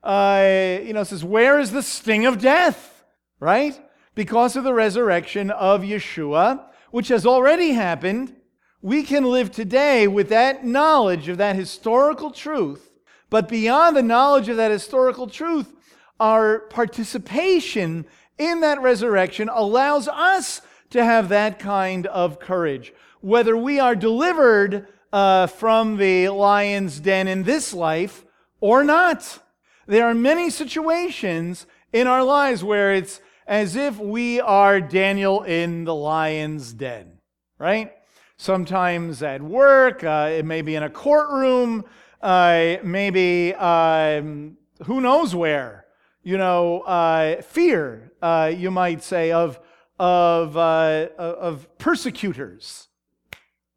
uh, 0.03 0.79
you 0.83 0.93
know, 0.93 1.05
says, 1.05 1.25
Where 1.25 1.59
is 1.59 1.73
the 1.73 1.83
sting 1.83 2.27
of 2.27 2.41
death? 2.41 3.05
Right? 3.39 3.79
Because 4.15 4.57
of 4.57 4.65
the 4.65 4.75
resurrection 4.75 5.51
of 5.51 5.83
Yeshua, 5.83 6.65
which 6.91 7.09
has 7.09 7.25
already 7.25 7.73
happened, 7.73 8.35
we 8.83 9.03
can 9.03 9.25
live 9.25 9.51
today 9.51 10.09
with 10.09 10.29
that 10.31 10.65
knowledge 10.65 11.29
of 11.29 11.39
that 11.39 11.57
historical 11.57 12.31
truth. 12.31 12.91
But 13.29 13.49
beyond 13.49 13.97
the 13.97 14.03
knowledge 14.03 14.49
of 14.49 14.57
that 14.57 14.71
historical 14.71 15.27
truth, 15.27 15.73
our 16.19 16.61
participation 16.61 18.07
in 18.39 18.61
that 18.61 18.83
resurrection 18.83 19.49
allows 19.49 20.09
us 20.09 20.63
to 20.91 21.05
have 21.05 21.29
that 21.29 21.59
kind 21.59 22.07
of 22.09 22.41
courage. 22.41 22.93
Whether 23.21 23.57
we 23.57 23.79
are 23.79 23.95
delivered 23.95 24.89
uh, 25.13 25.47
from 25.47 25.97
the 25.97 26.29
lion's 26.29 27.01
den 27.01 27.29
in 27.29 27.43
this 27.43 27.73
life 27.75 28.25
or 28.61 28.85
not. 28.85 29.41
There 29.87 30.07
are 30.07 30.15
many 30.15 30.51
situations 30.51 31.67
in 31.93 32.07
our 32.07 32.23
lives 32.23 32.63
where 32.63 32.95
it's 32.95 33.21
as 33.47 33.77
if 33.77 33.99
we 33.99 34.41
are 34.41 34.81
Daniel 34.81 35.43
in 35.43 35.85
the 35.85 35.95
lion's 35.95 36.73
den, 36.73 37.19
right? 37.59 37.93
Sometimes 38.37 39.23
at 39.23 39.43
work, 39.43 40.03
uh, 40.05 40.31
it 40.33 40.45
may 40.45 40.63
be 40.63 40.75
in 40.75 40.83
a 40.83 40.91
courtroom, 40.91 41.85
uh, 42.23 42.77
maybe 42.83 43.55
um, 43.55 44.57
who 44.85 45.01
knows 45.01 45.35
where. 45.35 45.87
You 46.23 46.37
know, 46.37 46.81
uh, 46.81 47.41
fear, 47.43 48.13
uh, 48.21 48.53
you 48.55 48.71
might 48.71 49.03
say, 49.03 49.33
of, 49.33 49.59
of, 49.99 50.57
uh, 50.57 51.09
of 51.17 51.67
persecutors 51.79 52.89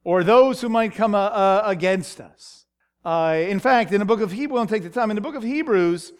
or 0.03 0.23
those 0.23 0.61
who 0.61 0.69
might 0.69 0.93
come 0.93 1.15
uh, 1.15 1.61
against 1.65 2.19
us. 2.19 2.65
Uh, 3.05 3.37
in 3.47 3.59
fact, 3.59 3.91
in 3.91 3.99
the 3.99 4.05
book 4.05 4.21
of 4.21 4.31
Hebrews, 4.31 4.51
we 4.51 4.57
won't 4.57 4.69
take 4.69 4.83
the 4.83 4.89
time, 4.89 5.11
in 5.11 5.15
the 5.15 5.21
book 5.21 5.35
of 5.35 5.43
Hebrews, 5.43 6.11
uh, 6.11 6.15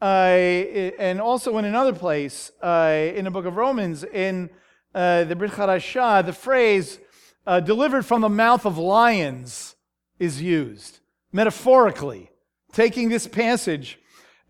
and 0.00 1.20
also 1.20 1.56
in 1.58 1.64
another 1.64 1.92
place, 1.92 2.50
uh, 2.62 3.10
in 3.14 3.24
the 3.24 3.30
book 3.30 3.46
of 3.46 3.56
Romans, 3.56 4.04
in 4.04 4.50
uh, 4.94 5.24
the 5.24 5.36
Brit 5.36 5.52
Hadashah, 5.52 6.24
the 6.24 6.32
phrase 6.32 6.98
uh, 7.46 7.60
delivered 7.60 8.04
from 8.04 8.20
the 8.20 8.28
mouth 8.28 8.66
of 8.66 8.78
lions 8.78 9.76
is 10.18 10.42
used, 10.42 11.00
metaphorically, 11.32 12.30
taking 12.72 13.08
this 13.08 13.26
passage 13.26 13.98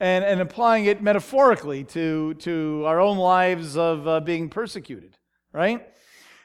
and, 0.00 0.24
and 0.24 0.40
applying 0.40 0.86
it 0.86 1.02
metaphorically 1.02 1.84
to, 1.84 2.34
to 2.34 2.82
our 2.86 3.00
own 3.00 3.18
lives 3.18 3.76
of 3.76 4.06
uh, 4.06 4.20
being 4.20 4.48
persecuted, 4.48 5.16
right? 5.52 5.86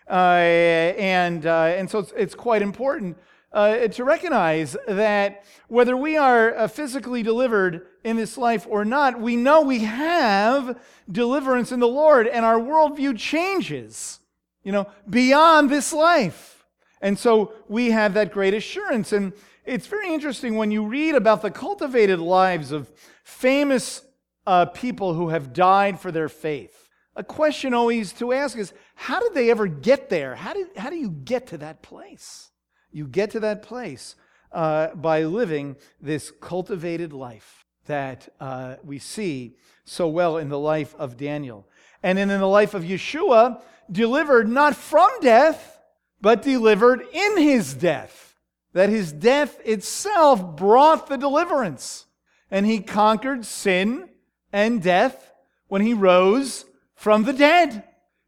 and, 0.08 1.46
and 1.46 1.90
so 1.90 2.00
it's, 2.00 2.14
it's 2.18 2.36
quite 2.36 2.62
important 2.62 3.18
uh, 3.54 3.88
to 3.88 4.04
recognize 4.04 4.78
that 4.88 5.44
whether 5.68 5.98
we 5.98 6.16
are 6.18 6.56
uh, 6.56 6.68
physically 6.68 7.22
delivered 7.22 7.86
in 8.04 8.16
this 8.16 8.38
life 8.38 8.66
or 8.70 8.86
not, 8.86 9.20
we 9.20 9.36
know 9.36 9.62
we 9.62 9.80
have 9.80 10.80
deliverance 11.12 11.72
in 11.72 11.80
the 11.80 11.88
Lord, 11.88 12.28
and 12.28 12.46
our 12.46 12.60
worldview 12.60 13.18
changes, 13.18 14.20
you 14.64 14.72
know, 14.72 14.88
beyond 15.10 15.70
this 15.70 15.92
life. 15.92 16.66
And 17.02 17.18
so 17.18 17.54
we 17.68 17.92
have 17.92 18.14
that 18.14 18.32
great 18.32 18.54
assurance. 18.54 19.12
And 19.12 19.34
it's 19.66 19.88
very 19.88 20.14
interesting 20.14 20.56
when 20.56 20.72
you 20.72 20.86
read 20.86 21.16
about 21.16 21.42
the 21.42 21.52
cultivated 21.52 22.20
lives 22.20 22.72
of 22.72 22.92
famous 23.24 24.04
uh, 24.48 24.66
people 24.66 25.14
who 25.14 25.30
have 25.30 25.54
died 25.54 26.00
for 26.00 26.12
their 26.12 26.30
faith. 26.30 26.90
A 27.16 27.24
question 27.24 27.74
always 27.74 28.14
to 28.14 28.32
ask 28.32 28.58
is 28.58 28.74
how 28.96 29.20
did 29.20 29.34
they 29.34 29.52
ever 29.52 29.68
get 29.68 30.10
there? 30.10 30.36
How, 30.36 30.54
did, 30.54 30.68
how 30.78 30.90
do 30.90 30.96
you 30.96 31.10
get 31.10 31.48
to 31.48 31.58
that 31.58 31.82
place? 31.82 32.52
You 32.92 33.08
get 33.08 33.32
to 33.32 33.40
that 33.42 33.64
place 33.64 34.16
uh, 34.52 34.94
by 34.96 35.24
living 35.24 35.78
this 36.02 36.32
cultivated 36.42 37.14
life 37.14 37.66
that 37.86 38.30
uh, 38.40 38.76
we 38.84 39.00
see 39.00 39.56
so 39.86 40.08
well 40.08 40.38
in 40.38 40.50
the 40.50 40.60
life 40.60 40.96
of 40.98 41.18
Daniel. 41.18 41.68
And 42.04 42.20
in 42.20 42.28
the 42.28 42.46
life 42.46 42.74
of 42.74 42.84
Yeshua, 42.84 43.62
delivered 43.92 44.48
not 44.48 44.76
from 44.76 45.10
death, 45.22 45.80
but 46.20 46.42
delivered 46.42 47.02
in 47.12 47.38
his 47.38 47.74
death. 47.74 48.36
That 48.74 48.90
his 48.90 49.12
death 49.12 49.60
itself 49.66 50.56
brought 50.56 51.08
the 51.08 51.18
deliverance. 51.18 52.06
And 52.50 52.66
he 52.66 52.80
conquered 52.80 53.46
sin 53.46 54.10
and 54.54 54.82
death 54.82 55.34
when 55.68 55.82
he 55.82 55.94
rose 55.94 56.66
from 56.96 57.24
the 57.24 57.34
dead. 57.34 57.84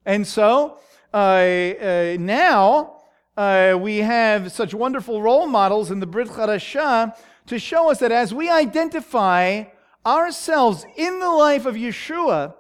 And 0.06 0.26
so 0.26 0.80
uh, 1.14 1.18
uh 1.18 2.18
now 2.20 3.03
uh, 3.36 3.78
we 3.80 3.98
have 3.98 4.52
such 4.52 4.74
wonderful 4.74 5.22
role 5.22 5.48
models 5.48 5.90
in 5.90 6.00
the 6.00 6.06
Brit 6.06 6.28
Hadashah 6.28 7.16
to 7.48 7.60
show 7.60 7.90
us 7.90 8.00
that 8.00 8.12
as 8.12 8.34
we 8.34 8.50
identify 8.50 9.64
ourselves 10.06 10.86
in 10.96 11.20
the 11.20 11.30
life 11.30 11.66
of 11.66 11.76
Yeshua, 11.76 12.54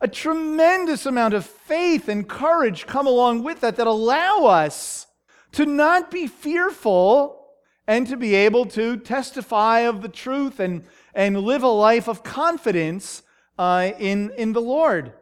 a 0.00 0.08
tremendous 0.08 1.06
amount 1.06 1.34
of 1.34 1.46
faith 1.46 2.08
and 2.08 2.28
courage 2.28 2.86
come 2.86 3.06
along 3.06 3.44
with 3.44 3.60
that 3.60 3.76
that 3.76 3.86
allow 3.86 4.44
us 4.44 5.06
to 5.52 5.64
not 5.64 6.10
be 6.10 6.26
fearful 6.26 7.46
and 7.86 8.06
to 8.08 8.16
be 8.16 8.34
able 8.34 8.66
to 8.66 8.96
testify 8.96 9.80
of 9.80 10.02
the 10.02 10.08
truth 10.08 10.58
and, 10.60 10.84
and 11.14 11.38
live 11.38 11.62
a 11.62 11.68
life 11.68 12.08
of 12.08 12.24
confidence 12.24 13.22
uh, 13.58 13.90
in, 13.98 14.32
in 14.36 14.52
the 14.52 14.60
Lord. 14.60 15.12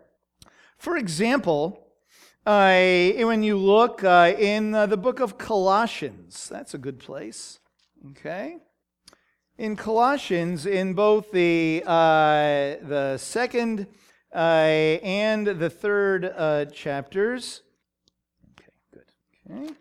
For 0.78 0.96
example, 0.96 1.83
uh, 2.46 3.12
when 3.26 3.42
you 3.42 3.56
look 3.56 4.04
uh, 4.04 4.34
in 4.38 4.74
uh, 4.74 4.86
the 4.86 4.96
book 4.96 5.20
of 5.20 5.38
Colossians, 5.38 6.48
that's 6.48 6.74
a 6.74 6.78
good 6.78 6.98
place. 6.98 7.58
Okay? 8.10 8.58
In 9.56 9.76
Colossians, 9.76 10.66
in 10.66 10.92
both 10.92 11.30
the, 11.32 11.82
uh, 11.86 12.76
the 12.86 13.16
second 13.18 13.86
uh, 14.34 14.38
and 14.38 15.46
the 15.46 15.70
third 15.70 16.24
uh, 16.36 16.66
chapters. 16.66 17.62
Okay, 18.50 18.72
good. 18.92 19.62
Okay. 19.66 19.74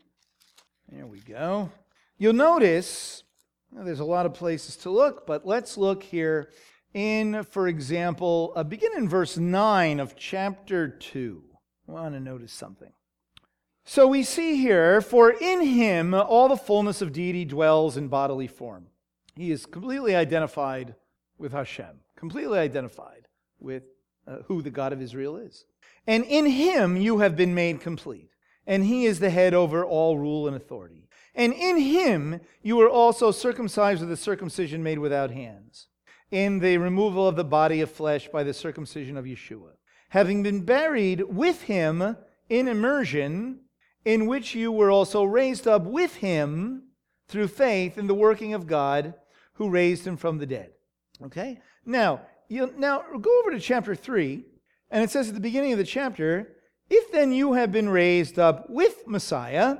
There 0.89 1.08
we 1.08 1.19
go. 1.19 1.69
You'll 2.17 2.34
notice 2.34 3.23
well, 3.71 3.84
there's 3.84 3.99
a 3.99 4.06
lot 4.06 4.26
of 4.26 4.36
places 4.36 4.78
to 4.78 4.89
look, 4.89 5.26
but 5.26 5.45
let's 5.45 5.78
look 5.78 6.04
here 6.04 6.52
in, 6.93 7.43
for 7.43 7.67
example, 7.67 8.54
begin 8.69 8.91
in 8.95 9.10
verse 9.10 9.36
9 9.36 9.99
of 9.99 10.15
chapter 10.15 10.88
2. 10.88 11.43
Want 11.93 12.15
to 12.15 12.19
notice 12.19 12.51
something. 12.51 12.91
So 13.86 14.08
we 14.08 14.23
see 14.23 14.56
here, 14.56 14.99
for 14.99 15.29
in 15.29 15.62
him 15.62 16.15
all 16.15 16.49
the 16.49 16.58
fullness 16.58 17.03
of 17.03 17.13
deity 17.13 17.45
dwells 17.45 17.97
in 17.97 18.08
bodily 18.08 18.47
form. 18.47 18.88
He 19.36 19.51
is 19.51 19.67
completely 19.67 20.15
identified 20.15 20.95
with 21.38 21.51
Hashem, 21.51 21.99
completely 22.15 22.58
identified 22.58 23.27
with 23.60 23.84
uh, 24.27 24.38
who 24.47 24.63
the 24.63 24.71
God 24.71 24.91
of 24.91 25.03
Israel 25.03 25.38
is. 25.38 25.65
And 26.08 26.25
in 26.25 26.47
him 26.47 26.97
you 26.97 27.19
have 27.19 27.36
been 27.36 27.53
made 27.53 27.79
complete, 27.79 28.32
and 28.65 28.84
he 28.84 29.06
is 29.06 29.19
the 29.19 29.29
head 29.29 29.53
over 29.53 29.86
all 29.86 30.17
rule 30.17 30.47
and 30.47 30.56
authority. 30.56 31.08
And 31.36 31.53
in 31.53 31.77
him 31.77 32.41
you 32.63 32.77
were 32.77 32.89
also 32.89 33.29
circumcised 33.29 34.01
with 34.01 34.12
a 34.12 34.17
circumcision 34.17 34.82
made 34.82 34.97
without 34.97 35.29
hands, 35.29 35.89
in 36.32 36.58
the 36.58 36.79
removal 36.79 37.27
of 37.27 37.36
the 37.36 37.43
body 37.43 37.82
of 37.82 37.91
flesh 37.91 38.29
by 38.29 38.41
the 38.41 38.51
circumcision 38.51 39.15
of 39.15 39.25
Yeshua 39.25 39.73
having 40.13 40.43
been 40.43 40.62
buried 40.62 41.19
with 41.23 41.63
him 41.63 42.15
in 42.47 42.67
immersion, 42.67 43.60
in 44.06 44.28
which 44.28 44.54
you 44.54 44.71
were 44.71 44.91
also 44.91 45.23
raised 45.23 45.67
up 45.67 45.82
with 45.86 46.17
him 46.17 46.84
through 47.28 47.47
faith 47.47 47.97
in 47.97 48.06
the 48.06 48.13
working 48.13 48.54
of 48.54 48.67
God 48.67 49.15
who 49.54 49.71
raised 49.71 50.06
him 50.06 50.15
from 50.15 50.38
the 50.38 50.45
dead. 50.45 50.69
Okay? 51.23 51.60
Now, 51.84 52.21
you 52.47 52.71
now 52.78 53.04
go 53.19 53.39
over 53.39 53.49
to 53.49 53.60
chapter 53.60 53.95
3, 53.95 54.45
and 54.91 55.04
it 55.04 55.10
says 55.10 55.30
at 55.30 55.34
the 55.34 55.39
beginning 55.39 55.71
of 55.71 55.80
the 55.80 55.84
chapter, 55.84 56.58
if 56.91 57.12
then 57.12 57.32
you 57.32 57.54
have 57.54 57.71
been 57.71 57.89
raised 57.89 58.38
up 58.38 58.69
with 58.69 59.08
Messiah, 59.08 59.78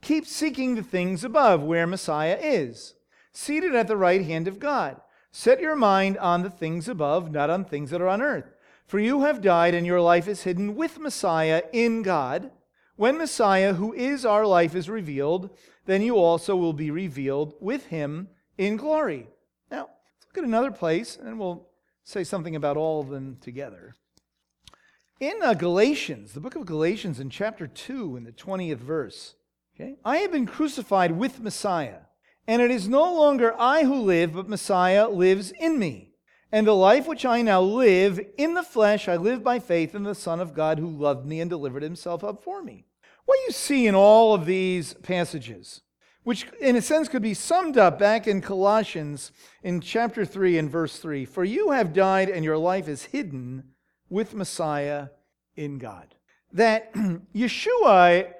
keep 0.00 0.24
seeking 0.24 0.76
the 0.76 0.82
things 0.82 1.24
above 1.24 1.62
where 1.62 1.86
Messiah 1.86 2.38
is, 2.40 2.94
seated 3.34 3.74
at 3.74 3.88
the 3.88 3.98
right 3.98 4.24
hand 4.24 4.48
of 4.48 4.58
God. 4.58 4.98
Set 5.30 5.60
your 5.60 5.76
mind 5.76 6.16
on 6.16 6.42
the 6.42 6.48
things 6.48 6.88
above, 6.88 7.30
not 7.30 7.50
on 7.50 7.66
things 7.66 7.90
that 7.90 8.00
are 8.00 8.08
on 8.08 8.22
earth. 8.22 8.53
For 8.86 8.98
you 8.98 9.22
have 9.22 9.40
died, 9.40 9.74
and 9.74 9.86
your 9.86 10.00
life 10.00 10.28
is 10.28 10.42
hidden 10.42 10.74
with 10.74 10.98
Messiah 10.98 11.62
in 11.72 12.02
God. 12.02 12.50
When 12.96 13.18
Messiah, 13.18 13.74
who 13.74 13.92
is 13.92 14.24
our 14.24 14.46
life, 14.46 14.74
is 14.74 14.88
revealed, 14.88 15.50
then 15.86 16.02
you 16.02 16.16
also 16.16 16.54
will 16.54 16.72
be 16.72 16.90
revealed 16.90 17.54
with 17.60 17.86
him 17.86 18.28
in 18.56 18.76
glory. 18.76 19.28
Now, 19.70 19.88
let's 19.88 20.26
look 20.26 20.38
at 20.38 20.44
another 20.44 20.70
place, 20.70 21.16
and 21.16 21.38
we'll 21.38 21.66
say 22.04 22.24
something 22.24 22.54
about 22.54 22.76
all 22.76 23.00
of 23.00 23.08
them 23.08 23.38
together. 23.40 23.94
In 25.20 25.34
uh, 25.42 25.54
Galatians, 25.54 26.32
the 26.32 26.40
book 26.40 26.54
of 26.54 26.66
Galatians, 26.66 27.18
in 27.18 27.30
chapter 27.30 27.66
2, 27.66 28.16
in 28.16 28.24
the 28.24 28.32
20th 28.32 28.78
verse, 28.78 29.34
okay, 29.74 29.96
I 30.04 30.18
have 30.18 30.32
been 30.32 30.46
crucified 30.46 31.12
with 31.12 31.40
Messiah, 31.40 32.00
and 32.46 32.60
it 32.60 32.70
is 32.70 32.88
no 32.88 33.14
longer 33.14 33.54
I 33.58 33.84
who 33.84 34.02
live, 34.02 34.34
but 34.34 34.48
Messiah 34.48 35.08
lives 35.08 35.52
in 35.52 35.78
me. 35.78 36.13
And 36.54 36.68
the 36.68 36.72
life 36.72 37.08
which 37.08 37.24
I 37.24 37.42
now 37.42 37.60
live 37.60 38.20
in 38.38 38.54
the 38.54 38.62
flesh, 38.62 39.08
I 39.08 39.16
live 39.16 39.42
by 39.42 39.58
faith 39.58 39.92
in 39.92 40.04
the 40.04 40.14
Son 40.14 40.38
of 40.38 40.54
God 40.54 40.78
who 40.78 40.88
loved 40.88 41.26
me 41.26 41.40
and 41.40 41.50
delivered 41.50 41.82
himself 41.82 42.22
up 42.22 42.44
for 42.44 42.62
me. 42.62 42.84
What 43.24 43.40
you 43.44 43.50
see 43.50 43.88
in 43.88 43.96
all 43.96 44.34
of 44.34 44.46
these 44.46 44.94
passages, 44.94 45.82
which 46.22 46.46
in 46.60 46.76
a 46.76 46.80
sense 46.80 47.08
could 47.08 47.22
be 47.22 47.34
summed 47.34 47.76
up 47.76 47.98
back 47.98 48.28
in 48.28 48.40
Colossians 48.40 49.32
in 49.64 49.80
chapter 49.80 50.24
3 50.24 50.56
and 50.58 50.70
verse 50.70 51.00
3 51.00 51.24
For 51.24 51.42
you 51.42 51.72
have 51.72 51.92
died, 51.92 52.28
and 52.28 52.44
your 52.44 52.56
life 52.56 52.86
is 52.86 53.06
hidden 53.06 53.70
with 54.08 54.32
Messiah 54.32 55.08
in 55.56 55.78
God. 55.78 56.14
That 56.52 56.94
Yeshua 57.34 58.32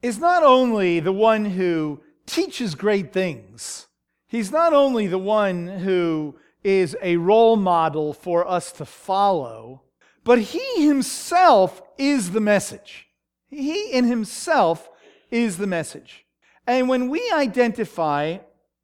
is 0.00 0.20
not 0.20 0.44
only 0.44 1.00
the 1.00 1.12
one 1.12 1.44
who 1.44 2.02
teaches 2.24 2.76
great 2.76 3.12
things, 3.12 3.88
he's 4.28 4.52
not 4.52 4.72
only 4.72 5.08
the 5.08 5.18
one 5.18 5.66
who 5.66 6.36
is 6.66 6.96
a 7.00 7.16
role 7.16 7.54
model 7.54 8.12
for 8.12 8.44
us 8.46 8.72
to 8.72 8.84
follow, 8.84 9.82
but 10.24 10.40
he 10.40 10.84
himself 10.84 11.80
is 11.96 12.32
the 12.32 12.40
message. 12.40 13.06
He 13.48 13.92
in 13.92 14.04
himself 14.04 14.90
is 15.30 15.58
the 15.58 15.68
message. 15.68 16.26
And 16.66 16.88
when 16.88 17.08
we 17.08 17.30
identify 17.32 18.38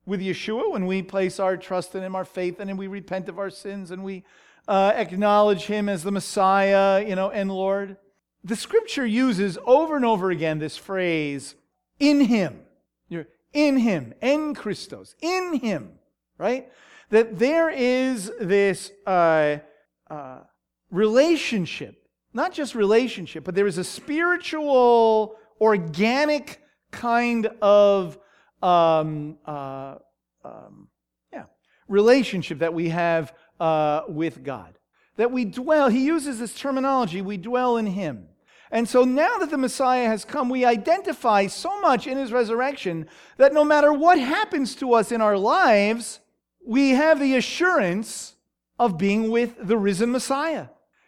with 0.06 0.20
Yeshua, 0.20 0.70
when 0.70 0.86
we 0.86 1.02
place 1.02 1.40
our 1.40 1.56
trust 1.56 1.96
in 1.96 2.04
him, 2.04 2.14
our 2.14 2.24
faith 2.24 2.60
in 2.60 2.68
him, 2.68 2.76
we 2.76 2.86
repent 2.86 3.28
of 3.28 3.40
our 3.40 3.50
sins 3.50 3.90
and 3.90 4.04
we 4.04 4.22
uh, 4.68 4.92
acknowledge 4.94 5.64
him 5.64 5.88
as 5.88 6.04
the 6.04 6.12
Messiah, 6.12 7.04
you 7.04 7.16
know, 7.16 7.30
and 7.30 7.50
Lord, 7.50 7.96
the 8.44 8.54
scripture 8.54 9.04
uses 9.04 9.58
over 9.66 9.96
and 9.96 10.04
over 10.04 10.30
again 10.30 10.60
this 10.60 10.76
phrase, 10.76 11.56
in 11.98 12.20
him. 12.20 12.60
You're 13.08 13.26
in 13.52 13.76
him, 13.76 14.14
en 14.22 14.54
Christos, 14.54 15.16
in 15.20 15.54
him, 15.54 15.98
right? 16.38 16.70
That 17.12 17.38
there 17.38 17.68
is 17.68 18.32
this 18.40 18.90
uh, 19.06 19.58
uh, 20.10 20.38
relationship, 20.90 22.08
not 22.32 22.54
just 22.54 22.74
relationship, 22.74 23.44
but 23.44 23.54
there 23.54 23.66
is 23.66 23.76
a 23.76 23.84
spiritual, 23.84 25.36
organic 25.60 26.62
kind 26.90 27.48
of 27.60 28.18
um, 28.62 29.36
uh, 29.44 29.96
um, 30.42 30.88
yeah, 31.30 31.44
relationship 31.86 32.60
that 32.60 32.72
we 32.72 32.88
have 32.88 33.34
uh, 33.60 34.04
with 34.08 34.42
God. 34.42 34.78
That 35.18 35.30
we 35.30 35.44
dwell, 35.44 35.90
he 35.90 36.06
uses 36.06 36.38
this 36.38 36.54
terminology, 36.54 37.20
we 37.20 37.36
dwell 37.36 37.76
in 37.76 37.88
him. 37.88 38.28
And 38.70 38.88
so 38.88 39.04
now 39.04 39.36
that 39.36 39.50
the 39.50 39.58
Messiah 39.58 40.06
has 40.06 40.24
come, 40.24 40.48
we 40.48 40.64
identify 40.64 41.46
so 41.46 41.78
much 41.82 42.06
in 42.06 42.16
his 42.16 42.32
resurrection 42.32 43.06
that 43.36 43.52
no 43.52 43.64
matter 43.64 43.92
what 43.92 44.18
happens 44.18 44.74
to 44.76 44.94
us 44.94 45.12
in 45.12 45.20
our 45.20 45.36
lives, 45.36 46.20
we 46.66 46.90
have 46.90 47.20
the 47.20 47.36
assurance 47.36 48.34
of 48.78 48.98
being 48.98 49.30
with 49.30 49.56
the 49.60 49.76
risen 49.76 50.10
Messiah, 50.10 50.66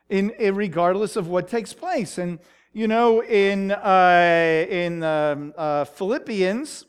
in, 0.08 0.30
in 0.30 0.54
regardless 0.54 1.16
of 1.16 1.28
what 1.28 1.48
takes 1.48 1.72
place. 1.72 2.18
And 2.18 2.38
you 2.72 2.88
know, 2.88 3.22
in, 3.22 3.70
uh, 3.70 4.66
in 4.68 5.02
um, 5.02 5.54
uh, 5.56 5.84
Philippians, 5.84 6.86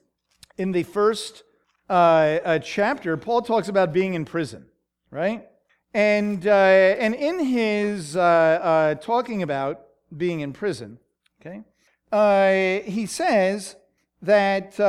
in 0.57 0.71
the 0.71 0.83
first 0.83 1.43
uh, 1.89 1.93
uh 1.93 2.59
chapter, 2.59 3.15
Paul 3.17 3.43
talks 3.43 3.67
about 3.67 3.93
being 3.93 4.15
in 4.15 4.25
prison, 4.25 4.65
right? 5.11 5.47
And, 5.93 6.45
uh, 6.45 6.49
and 6.51 7.13
in 7.13 7.39
his 7.45 8.17
uh, 8.17 8.95
talking 8.99 9.43
about 9.43 9.81
being 10.15 10.39
in 10.39 10.53
prison, 10.53 10.97
okay, 11.39 12.83
he 12.85 13.05
says 13.05 13.75
that, 14.21 14.79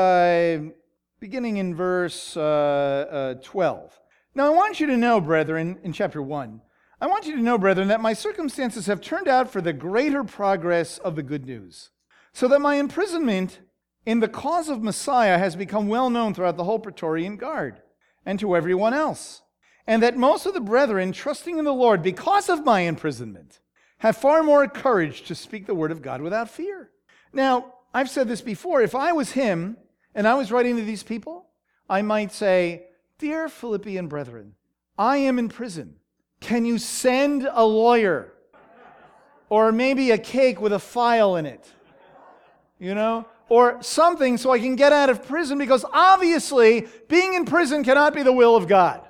beginning 1.18 1.56
in 1.56 1.74
verse 1.74 2.36
uh, 2.36 2.40
uh, 2.40 3.34
12, 3.42 3.98
Now 4.34 4.46
I 4.46 4.50
want 4.50 4.80
you 4.80 4.86
to 4.88 4.96
know, 4.96 5.20
brethren, 5.20 5.78
in 5.82 5.92
chapter 5.92 6.20
1, 6.20 6.60
I 7.00 7.06
want 7.06 7.26
you 7.26 7.36
to 7.36 7.42
know, 7.42 7.58
brethren, 7.58 7.88
that 7.88 8.00
my 8.00 8.12
circumstances 8.12 8.86
have 8.86 9.00
turned 9.00 9.28
out 9.28 9.50
for 9.50 9.60
the 9.60 9.72
greater 9.72 10.24
progress 10.24 10.98
of 10.98 11.16
the 11.16 11.22
good 11.22 11.46
news, 11.46 11.90
so 12.32 12.48
that 12.48 12.60
my 12.60 12.76
imprisonment 12.76 13.60
in 14.04 14.20
the 14.20 14.28
cause 14.28 14.68
of 14.68 14.82
Messiah 14.82 15.38
has 15.38 15.56
become 15.56 15.88
well 15.88 16.10
known 16.10 16.34
throughout 16.34 16.56
the 16.56 16.64
whole 16.64 16.78
Praetorian 16.78 17.36
Guard 17.36 17.80
and 18.24 18.38
to 18.40 18.54
everyone 18.54 18.92
else, 18.92 19.42
and 19.86 20.02
that 20.02 20.16
most 20.16 20.46
of 20.46 20.52
the 20.54 20.60
brethren, 20.60 21.12
trusting 21.12 21.58
in 21.58 21.64
the 21.64 21.72
Lord 21.72 22.02
because 22.02 22.48
of 22.48 22.64
my 22.64 22.80
imprisonment, 22.80 23.60
have 23.98 24.16
far 24.16 24.42
more 24.42 24.68
courage 24.68 25.22
to 25.22 25.34
speak 25.34 25.66
the 25.66 25.74
word 25.74 25.92
of 25.92 26.02
God 26.02 26.20
without 26.20 26.50
fear. 26.50 26.90
Now, 27.32 27.72
I've 27.94 28.10
said 28.10 28.28
this 28.28 28.42
before. 28.42 28.82
If 28.82 28.94
I 28.94 29.12
was 29.12 29.32
him 29.32 29.78
and 30.16 30.26
I 30.26 30.34
was 30.34 30.50
writing 30.50 30.76
to 30.76 30.82
these 30.82 31.02
people, 31.02 31.46
I 31.88 32.00
might 32.00 32.32
say, 32.32 32.86
Dear 33.18 33.48
Philippian 33.48 34.08
brethren, 34.08 34.54
I 34.98 35.18
am 35.18 35.38
in 35.38 35.50
prison. 35.50 35.96
Can 36.40 36.64
you 36.64 36.78
send 36.78 37.46
a 37.50 37.64
lawyer? 37.64 38.32
Or 39.50 39.70
maybe 39.72 40.10
a 40.10 40.18
cake 40.18 40.60
with 40.60 40.72
a 40.72 40.78
file 40.78 41.36
in 41.36 41.44
it? 41.44 41.70
You 42.78 42.94
know? 42.94 43.26
Or 43.48 43.80
something 43.82 44.38
so 44.38 44.50
I 44.50 44.58
can 44.58 44.74
get 44.74 44.92
out 44.92 45.10
of 45.10 45.26
prison 45.26 45.58
because 45.58 45.84
obviously 45.92 46.88
being 47.08 47.34
in 47.34 47.44
prison 47.44 47.84
cannot 47.84 48.14
be 48.14 48.22
the 48.22 48.32
will 48.32 48.56
of 48.56 48.66
God. 48.66 49.02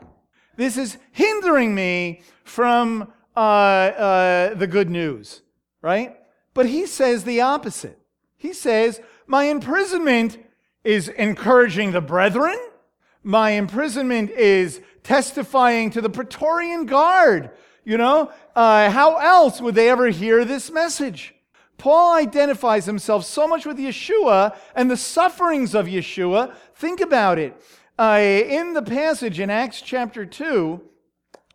This 0.56 0.76
is 0.76 0.98
hindering 1.12 1.74
me 1.74 2.22
from 2.42 3.12
uh, 3.36 3.40
uh, 3.40 4.54
the 4.54 4.66
good 4.66 4.90
news, 4.90 5.42
right? 5.82 6.16
But 6.52 6.66
he 6.66 6.86
says 6.86 7.24
the 7.24 7.42
opposite. 7.42 7.98
He 8.36 8.52
says, 8.52 9.00
My 9.26 9.44
imprisonment 9.44 10.38
is 10.86 11.08
encouraging 11.08 11.90
the 11.90 12.00
brethren. 12.00 12.56
My 13.24 13.50
imprisonment 13.50 14.30
is 14.30 14.80
testifying 15.02 15.90
to 15.90 16.00
the 16.00 16.08
Praetorian 16.08 16.86
Guard. 16.86 17.50
You 17.84 17.98
know, 17.98 18.30
uh, 18.54 18.90
how 18.90 19.16
else 19.16 19.60
would 19.60 19.74
they 19.74 19.90
ever 19.90 20.08
hear 20.08 20.44
this 20.44 20.70
message? 20.70 21.34
Paul 21.76 22.14
identifies 22.14 22.86
himself 22.86 23.24
so 23.24 23.48
much 23.48 23.66
with 23.66 23.78
Yeshua 23.78 24.56
and 24.76 24.88
the 24.88 24.96
sufferings 24.96 25.74
of 25.74 25.86
Yeshua. 25.86 26.54
Think 26.76 27.00
about 27.00 27.38
it. 27.38 27.60
Uh, 27.98 28.20
in 28.20 28.72
the 28.72 28.82
passage 28.82 29.40
in 29.40 29.50
Acts 29.50 29.82
chapter 29.82 30.24
2, 30.24 30.80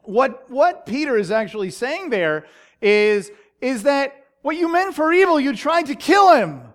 what, 0.04 0.50
what 0.52 0.86
Peter 0.86 1.18
is 1.18 1.32
actually 1.32 1.70
saying 1.72 2.10
there 2.10 2.46
is, 2.82 3.32
is 3.62 3.84
that 3.84 4.26
what 4.42 4.58
you 4.58 4.70
meant 4.70 4.94
for 4.94 5.14
evil, 5.14 5.40
you 5.40 5.56
tried 5.56 5.86
to 5.86 5.96
kill 5.96 6.36
him. 6.36 6.71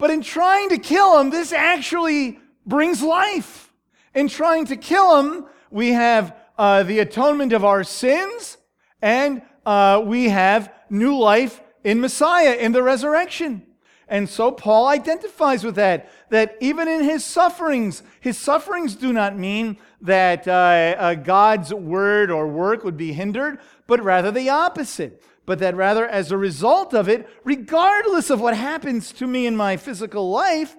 But 0.00 0.10
in 0.10 0.22
trying 0.22 0.70
to 0.70 0.78
kill 0.78 1.20
him, 1.20 1.28
this 1.28 1.52
actually 1.52 2.38
brings 2.64 3.02
life. 3.02 3.70
In 4.14 4.28
trying 4.28 4.64
to 4.66 4.76
kill 4.76 5.20
him, 5.20 5.44
we 5.70 5.90
have 5.90 6.34
uh, 6.56 6.84
the 6.84 7.00
atonement 7.00 7.52
of 7.52 7.66
our 7.66 7.84
sins, 7.84 8.56
and 9.02 9.42
uh, 9.66 10.02
we 10.02 10.30
have 10.30 10.72
new 10.88 11.18
life 11.18 11.60
in 11.84 12.00
Messiah, 12.00 12.54
in 12.54 12.72
the 12.72 12.82
resurrection. 12.82 13.66
And 14.08 14.26
so 14.26 14.50
Paul 14.50 14.88
identifies 14.88 15.64
with 15.64 15.74
that, 15.74 16.10
that 16.30 16.56
even 16.60 16.88
in 16.88 17.04
his 17.04 17.22
sufferings, 17.22 18.02
his 18.20 18.38
sufferings 18.38 18.96
do 18.96 19.12
not 19.12 19.38
mean 19.38 19.76
that 20.00 20.48
uh, 20.48 20.96
uh, 20.98 21.14
God's 21.14 21.74
word 21.74 22.30
or 22.30 22.48
work 22.48 22.84
would 22.84 22.96
be 22.96 23.12
hindered, 23.12 23.58
but 23.86 24.02
rather 24.02 24.30
the 24.30 24.48
opposite. 24.48 25.22
But 25.50 25.58
that 25.58 25.74
rather, 25.74 26.06
as 26.06 26.30
a 26.30 26.36
result 26.38 26.94
of 26.94 27.08
it, 27.08 27.28
regardless 27.42 28.30
of 28.30 28.40
what 28.40 28.56
happens 28.56 29.10
to 29.14 29.26
me 29.26 29.46
in 29.46 29.56
my 29.56 29.76
physical 29.76 30.30
life, 30.30 30.76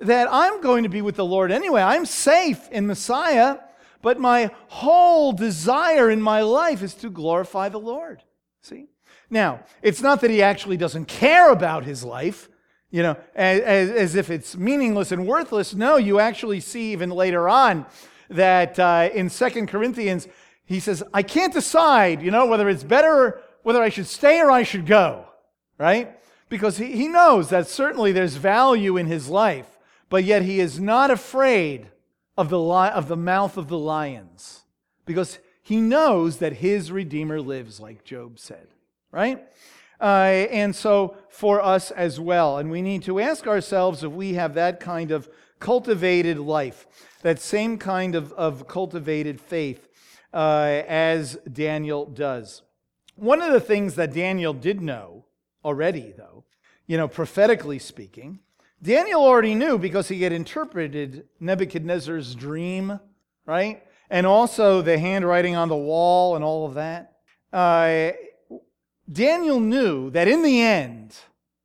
that 0.00 0.28
I'm 0.30 0.60
going 0.60 0.82
to 0.82 0.88
be 0.88 1.02
with 1.02 1.16
the 1.16 1.24
Lord 1.24 1.52
anyway. 1.52 1.82
I'm 1.82 2.06
safe 2.06 2.68
in 2.70 2.86
Messiah 2.86 3.58
but 4.04 4.20
my 4.20 4.50
whole 4.68 5.32
desire 5.32 6.10
in 6.10 6.20
my 6.20 6.42
life 6.42 6.82
is 6.82 6.92
to 6.96 7.08
glorify 7.08 7.70
the 7.70 7.80
Lord. 7.80 8.22
See? 8.60 8.88
Now, 9.30 9.64
it's 9.80 10.02
not 10.02 10.20
that 10.20 10.30
he 10.30 10.42
actually 10.42 10.76
doesn't 10.76 11.06
care 11.06 11.50
about 11.50 11.84
his 11.84 12.04
life, 12.04 12.50
you 12.90 13.02
know, 13.02 13.16
as, 13.34 13.62
as 13.62 14.14
if 14.14 14.28
it's 14.28 14.58
meaningless 14.58 15.10
and 15.10 15.26
worthless. 15.26 15.74
No, 15.74 15.96
you 15.96 16.20
actually 16.20 16.60
see 16.60 16.92
even 16.92 17.08
later 17.08 17.48
on 17.48 17.86
that 18.28 18.78
uh, 18.78 19.08
in 19.14 19.30
Second 19.30 19.68
Corinthians, 19.68 20.28
he 20.66 20.80
says, 20.80 21.02
I 21.14 21.22
can't 21.22 21.54
decide, 21.54 22.20
you 22.20 22.30
know, 22.30 22.44
whether 22.44 22.68
it's 22.68 22.84
better, 22.84 23.40
whether 23.64 23.82
I 23.82 23.88
should 23.88 24.06
stay 24.06 24.40
or 24.40 24.50
I 24.50 24.62
should 24.62 24.86
go, 24.86 25.26
right? 25.76 26.16
Because 26.48 26.78
he, 26.78 26.92
he 26.92 27.08
knows 27.08 27.48
that 27.48 27.66
certainly 27.66 28.12
there's 28.12 28.36
value 28.36 28.96
in 28.96 29.06
his 29.06 29.28
life, 29.28 29.78
but 30.08 30.22
yet 30.22 30.42
he 30.42 30.60
is 30.60 30.78
not 30.78 31.10
afraid 31.10 31.88
of 32.36 32.50
the, 32.50 32.60
li- 32.60 32.90
of 32.90 33.08
the 33.08 33.16
mouth 33.16 33.56
of 33.56 33.68
the 33.68 33.78
lions 33.78 34.62
because 35.06 35.38
he 35.62 35.80
knows 35.80 36.38
that 36.38 36.54
his 36.54 36.92
Redeemer 36.92 37.40
lives, 37.40 37.80
like 37.80 38.04
Job 38.04 38.38
said, 38.38 38.68
right? 39.10 39.42
Uh, 40.00 40.46
and 40.50 40.76
so 40.76 41.16
for 41.30 41.62
us 41.62 41.90
as 41.90 42.20
well. 42.20 42.58
And 42.58 42.70
we 42.70 42.82
need 42.82 43.02
to 43.04 43.18
ask 43.18 43.46
ourselves 43.46 44.04
if 44.04 44.12
we 44.12 44.34
have 44.34 44.54
that 44.54 44.78
kind 44.78 45.10
of 45.10 45.28
cultivated 45.58 46.38
life, 46.38 46.86
that 47.22 47.40
same 47.40 47.78
kind 47.78 48.14
of, 48.14 48.32
of 48.34 48.68
cultivated 48.68 49.40
faith 49.40 49.88
uh, 50.34 50.82
as 50.86 51.38
Daniel 51.50 52.04
does. 52.04 52.60
One 53.16 53.40
of 53.40 53.52
the 53.52 53.60
things 53.60 53.94
that 53.94 54.12
Daniel 54.12 54.52
did 54.52 54.80
know 54.80 55.24
already, 55.64 56.12
though, 56.16 56.44
you 56.86 56.96
know, 56.96 57.08
prophetically 57.08 57.78
speaking, 57.78 58.40
Daniel 58.82 59.22
already 59.22 59.54
knew 59.54 59.78
because 59.78 60.08
he 60.08 60.22
had 60.22 60.32
interpreted 60.32 61.26
Nebuchadnezzar's 61.40 62.34
dream, 62.34 63.00
right? 63.46 63.82
And 64.10 64.26
also 64.26 64.82
the 64.82 64.98
handwriting 64.98 65.56
on 65.56 65.68
the 65.68 65.76
wall 65.76 66.36
and 66.36 66.44
all 66.44 66.66
of 66.66 66.74
that. 66.74 67.12
Uh, 67.52 68.12
Daniel 69.10 69.60
knew 69.60 70.10
that 70.10 70.28
in 70.28 70.42
the 70.42 70.60
end, 70.60 71.16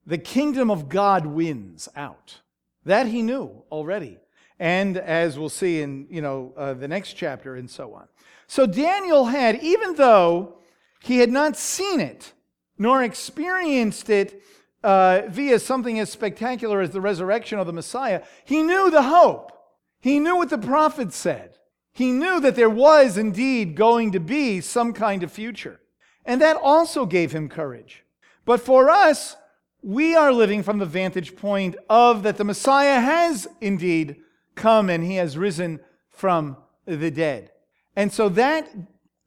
the 0.06 0.18
kingdom 0.18 0.72
of 0.72 0.88
God 0.88 1.26
wins 1.26 1.90
out. 1.96 2.42
That 2.86 3.08
he 3.08 3.22
knew 3.22 3.64
already. 3.72 4.18
and 4.60 4.98
as 4.98 5.40
we'll 5.40 5.50
see 5.50 5.82
in 5.82 6.06
you 6.10 6.22
know 6.22 6.54
uh, 6.58 6.74
the 6.74 6.88
next 6.88 7.14
chapter 7.14 7.56
and 7.56 7.70
so 7.70 7.94
on. 7.94 8.08
So 8.48 8.66
Daniel 8.66 9.26
had, 9.26 9.62
even 9.64 9.96
though 9.96 10.60
he 11.00 11.20
had 11.20 11.32
not 11.32 11.56
seen 11.58 12.00
it 12.00 12.34
nor 12.80 13.04
experienced 13.04 14.10
it 14.10 14.42
uh, 14.84 15.24
via 15.28 15.60
something 15.60 16.00
as 16.00 16.10
spectacular 16.10 16.80
as 16.80 16.92
the 16.92 17.02
resurrection 17.02 17.60
of 17.60 17.68
the 17.68 17.74
Messiah, 17.74 18.24
he 18.46 18.64
knew 18.64 18.90
the 18.90 19.04
hope. 19.04 19.52
He 20.00 20.20
knew 20.20 20.38
what 20.38 20.50
the 20.50 20.58
prophet 20.58 21.12
said. 21.12 21.58
He 21.92 22.14
knew 22.14 22.40
that 22.40 22.56
there 22.56 22.70
was 22.70 23.18
indeed 23.18 23.76
going 23.76 24.14
to 24.14 24.20
be 24.22 24.62
some 24.62 24.94
kind 24.94 25.22
of 25.22 25.32
future. 25.32 25.82
And 26.26 26.42
that 26.42 26.56
also 26.56 27.06
gave 27.06 27.34
him 27.34 27.50
courage. 27.50 28.06
But 28.46 28.62
for 28.62 28.90
us, 28.90 29.36
we 29.82 30.16
are 30.16 30.32
living 30.32 30.64
from 30.64 30.78
the 30.78 30.86
vantage 30.86 31.36
point 31.36 31.76
of 31.90 32.24
that 32.24 32.38
the 32.38 32.46
Messiah 32.46 33.02
has 33.02 33.48
indeed 33.60 34.18
come 34.56 34.90
and 34.90 35.04
he 35.04 35.16
has 35.16 35.38
risen 35.38 35.82
from 36.10 36.56
the 36.86 37.12
dead. 37.12 37.52
And 37.96 38.14
so 38.14 38.30
that 38.30 38.70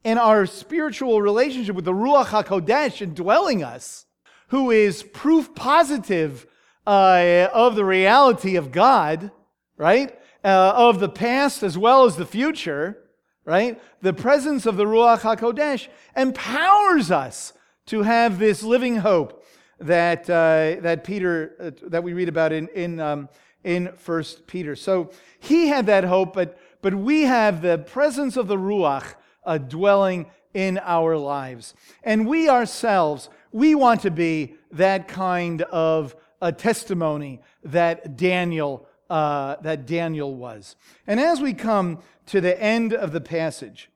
in 0.05 0.19
our 0.19 0.47
spiritual 0.47 1.23
relationship 1.23 1.77
with 1.77 1.85
the 1.85 1.93
Ruach 1.93 2.27
HaKodesh 2.27 3.01
indwelling 3.01 3.63
us, 3.63 4.07
who 4.49 4.71
is 4.71 5.03
proof 5.03 5.55
positive 5.55 6.47
uh, 6.87 7.49
of 7.53 7.77
the 7.77 7.85
reality 7.85 8.57
of 8.57 8.73
God, 8.73 9.31
right? 9.77 10.19
Uh, 10.45 10.73
of 10.75 10.99
the 10.99 11.09
past 11.09 11.63
as 11.63 11.79
well 11.79 12.05
as 12.05 12.17
the 12.17 12.27
future, 12.27 12.99
right? 13.45 13.81
The 14.01 14.13
presence 14.13 14.67
of 14.67 14.77
the 14.77 14.85
Ruach 14.85 15.21
HaKodesh 15.21 15.89
empowers 16.17 17.11
us 17.11 17.53
to 17.87 18.03
have 18.03 18.39
this 18.39 18.63
living 18.63 18.97
hope 18.97 19.45
that, 19.79 20.29
uh, 20.29 20.81
that 20.81 21.05
Peter, 21.05 21.55
uh, 21.61 21.89
that 21.89 22.03
we 22.03 22.13
read 22.13 22.29
about 22.29 22.53
in, 22.53 22.69
in, 22.69 23.01
um, 23.01 23.29
in 23.65 23.87
1 24.05 24.25
Peter. 24.47 24.75
So 24.75 25.11
he 25.39 25.69
had 25.69 25.87
that 25.87 26.05
hope, 26.05 26.35
but, 26.35 26.59
but 26.81 26.95
we 26.95 27.23
have 27.23 27.63
the 27.63 27.79
presence 27.79 28.37
of 28.37 28.49
the 28.49 28.57
Ruach 28.57 29.15
uh, 29.45 29.59
dwelling 29.59 30.27
in 30.55 30.79
our 30.79 31.17
lives. 31.17 31.75
And 32.03 32.27
we 32.27 32.49
ourselves, 32.49 33.29
we 33.53 33.75
want 33.75 34.03
to 34.03 34.11
be 34.11 34.57
that 34.73 35.09
kind 35.09 35.63
of 35.63 36.15
a 36.41 36.53
testimony 36.53 37.41
that 37.65 38.17
Daniel, 38.17 38.87
uh, 39.09 39.57
that 39.63 39.87
Daniel 39.87 40.35
was. 40.35 40.77
And 41.07 41.21
as 41.21 41.41
we 41.41 41.55
come 41.55 42.03
to 42.27 42.41
the 42.41 42.61
end 42.61 42.93
of 42.93 43.13
the 43.13 43.21
passage, 43.21 43.91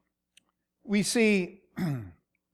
we 0.85 1.03
see 1.03 1.61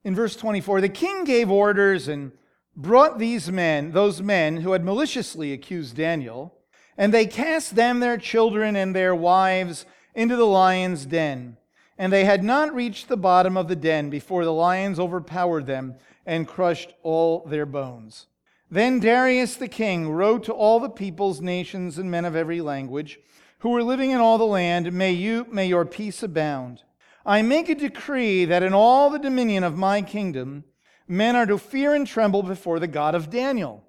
in 0.04 0.14
verse 0.14 0.36
24 0.36 0.80
the 0.80 0.88
king 0.88 1.24
gave 1.24 1.50
orders 1.50 2.08
and 2.08 2.32
brought 2.74 3.18
these 3.18 3.50
men, 3.50 3.92
those 3.92 4.22
men 4.22 4.58
who 4.58 4.72
had 4.72 4.84
maliciously 4.84 5.52
accused 5.52 5.96
Daniel, 5.96 6.54
and 6.96 7.12
they 7.12 7.26
cast 7.26 7.74
them, 7.74 8.00
their 8.00 8.16
children, 8.16 8.76
and 8.76 8.94
their 8.94 9.14
wives 9.14 9.84
into 10.14 10.36
the 10.36 10.46
lion's 10.46 11.06
den. 11.06 11.56
And 12.02 12.12
they 12.12 12.24
had 12.24 12.42
not 12.42 12.74
reached 12.74 13.06
the 13.06 13.16
bottom 13.16 13.56
of 13.56 13.68
the 13.68 13.76
den 13.76 14.10
before 14.10 14.44
the 14.44 14.52
lions 14.52 14.98
overpowered 14.98 15.66
them 15.66 15.94
and 16.26 16.48
crushed 16.48 16.92
all 17.04 17.44
their 17.46 17.64
bones. 17.64 18.26
Then 18.68 18.98
Darius 18.98 19.54
the 19.54 19.68
king 19.68 20.10
wrote 20.10 20.42
to 20.46 20.52
all 20.52 20.80
the 20.80 20.90
peoples, 20.90 21.40
nations, 21.40 21.98
and 21.98 22.10
men 22.10 22.24
of 22.24 22.34
every 22.34 22.60
language 22.60 23.20
who 23.60 23.68
were 23.68 23.84
living 23.84 24.10
in 24.10 24.18
all 24.18 24.36
the 24.36 24.44
land, 24.44 24.92
May 24.92 25.12
you, 25.12 25.46
may 25.48 25.66
your 25.66 25.84
peace 25.84 26.24
abound. 26.24 26.82
I 27.24 27.40
make 27.42 27.68
a 27.68 27.74
decree 27.76 28.46
that 28.46 28.64
in 28.64 28.74
all 28.74 29.08
the 29.08 29.20
dominion 29.20 29.62
of 29.62 29.78
my 29.78 30.02
kingdom, 30.02 30.64
men 31.06 31.36
are 31.36 31.46
to 31.46 31.56
fear 31.56 31.94
and 31.94 32.04
tremble 32.04 32.42
before 32.42 32.80
the 32.80 32.88
God 32.88 33.14
of 33.14 33.30
Daniel. 33.30 33.84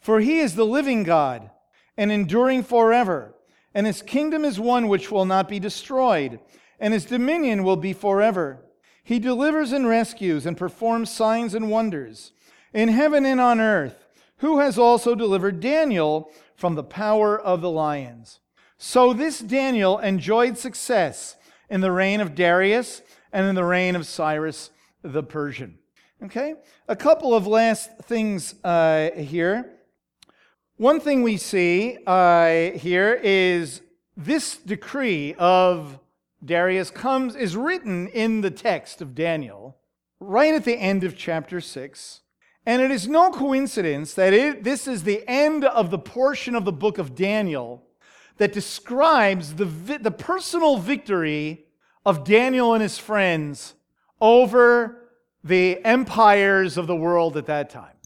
For 0.00 0.18
he 0.18 0.40
is 0.40 0.56
the 0.56 0.66
living 0.66 1.04
God 1.04 1.48
and 1.96 2.10
enduring 2.10 2.64
forever, 2.64 3.36
and 3.72 3.86
his 3.86 4.02
kingdom 4.02 4.44
is 4.44 4.58
one 4.58 4.88
which 4.88 5.12
will 5.12 5.26
not 5.26 5.48
be 5.48 5.60
destroyed, 5.60 6.40
and 6.80 6.94
his 6.94 7.04
dominion 7.04 7.62
will 7.62 7.76
be 7.76 7.92
forever. 7.92 8.64
He 9.04 9.18
delivers 9.18 9.72
and 9.72 9.86
rescues 9.86 10.46
and 10.46 10.56
performs 10.56 11.10
signs 11.10 11.54
and 11.54 11.70
wonders 11.70 12.32
in 12.72 12.88
heaven 12.88 13.26
and 13.26 13.40
on 13.40 13.60
earth, 13.60 14.06
who 14.38 14.60
has 14.60 14.78
also 14.78 15.14
delivered 15.14 15.60
Daniel 15.60 16.30
from 16.56 16.74
the 16.74 16.82
power 16.82 17.38
of 17.38 17.60
the 17.60 17.70
lions. 17.70 18.40
So 18.78 19.12
this 19.12 19.38
Daniel 19.38 19.98
enjoyed 19.98 20.56
success 20.56 21.36
in 21.68 21.80
the 21.80 21.92
reign 21.92 22.20
of 22.20 22.34
Darius 22.34 23.02
and 23.32 23.46
in 23.46 23.54
the 23.54 23.64
reign 23.64 23.94
of 23.94 24.06
Cyrus 24.06 24.70
the 25.02 25.22
Persian. 25.22 25.78
Okay? 26.22 26.54
A 26.88 26.96
couple 26.96 27.34
of 27.34 27.46
last 27.46 27.90
things 28.02 28.54
uh, 28.64 29.10
here. 29.12 29.70
One 30.76 31.00
thing 31.00 31.22
we 31.22 31.36
see 31.36 31.98
uh, 32.06 32.70
here 32.70 33.18
is 33.22 33.82
this 34.16 34.56
decree 34.56 35.34
of 35.38 35.98
Darius 36.44 36.90
comes 36.90 37.36
is 37.36 37.56
written 37.56 38.08
in 38.08 38.40
the 38.40 38.50
text 38.50 39.02
of 39.02 39.14
Daniel 39.14 39.76
right 40.18 40.54
at 40.54 40.64
the 40.64 40.78
end 40.78 41.04
of 41.04 41.16
chapter 41.16 41.60
6. 41.60 42.20
And 42.66 42.82
it 42.82 42.90
is 42.90 43.08
no 43.08 43.30
coincidence 43.30 44.14
that 44.14 44.32
it, 44.32 44.64
this 44.64 44.86
is 44.86 45.02
the 45.02 45.24
end 45.26 45.64
of 45.64 45.90
the 45.90 45.98
portion 45.98 46.54
of 46.54 46.64
the 46.64 46.72
book 46.72 46.98
of 46.98 47.14
Daniel 47.14 47.82
that 48.36 48.52
describes 48.52 49.54
the, 49.54 49.64
the 49.64 50.10
personal 50.10 50.78
victory 50.78 51.66
of 52.04 52.24
Daniel 52.24 52.74
and 52.74 52.82
his 52.82 52.98
friends 52.98 53.74
over 54.20 55.08
the 55.42 55.82
empires 55.84 56.76
of 56.76 56.86
the 56.86 56.96
world 56.96 57.36
at 57.36 57.46
that 57.46 57.70
time. 57.70 57.96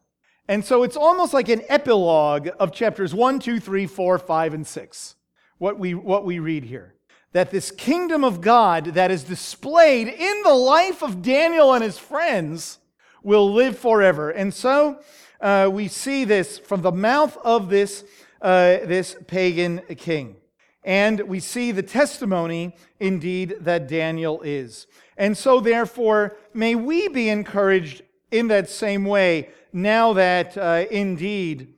And 0.47 0.65
so 0.65 0.83
it's 0.83 0.97
almost 0.97 1.33
like 1.33 1.49
an 1.49 1.63
epilogue 1.69 2.49
of 2.59 2.73
chapters 2.73 3.15
1, 3.15 3.39
2, 3.39 3.61
3, 3.61 3.87
4, 3.87 4.19
5, 4.19 4.55
and 4.55 4.67
6, 4.67 5.15
what 5.59 5.79
we, 5.79 5.95
what 5.95 6.25
we 6.25 6.39
read 6.39 6.65
here. 6.65 6.94
That 7.35 7.51
this 7.51 7.71
kingdom 7.71 8.25
of 8.25 8.41
God 8.41 8.95
that 8.95 9.11
is 9.11 9.25
displayed 9.25 10.09
in 10.09 10.43
the 10.43 10.55
life 10.55 11.03
of 11.03 11.21
Daniel 11.21 11.75
and 11.75 11.85
his 11.85 11.99
friends 11.99 12.79
will 13.23 13.53
live 13.53 13.79
forever. 13.79 14.31
And 14.31 14.55
so 14.55 15.01
uh, 15.41 15.69
we 15.71 15.89
see 15.89 16.25
this 16.25 16.59
from 16.59 16.81
the 16.81 16.93
mouth 16.93 17.37
of 17.45 17.69
this 17.69 18.05
uh, 18.41 18.85
this 18.85 19.17
pagan 19.27 19.81
king. 19.97 20.37
And 20.85 21.21
we 21.23 21.41
see 21.41 21.73
the 21.73 21.83
testimony, 21.83 22.77
indeed, 23.01 23.57
that 23.61 23.89
Daniel 23.89 24.43
is. 24.43 24.87
And 25.17 25.37
so, 25.37 25.61
therefore, 25.61 26.37
may 26.53 26.75
we 26.75 27.09
be 27.09 27.31
encouraged 27.31 28.03
in 28.31 28.49
that 28.49 28.69
same 28.69 29.07
way 29.07 29.49
now 29.73 30.13
that 30.13 30.59
uh, 30.59 30.85
indeed 30.91 31.75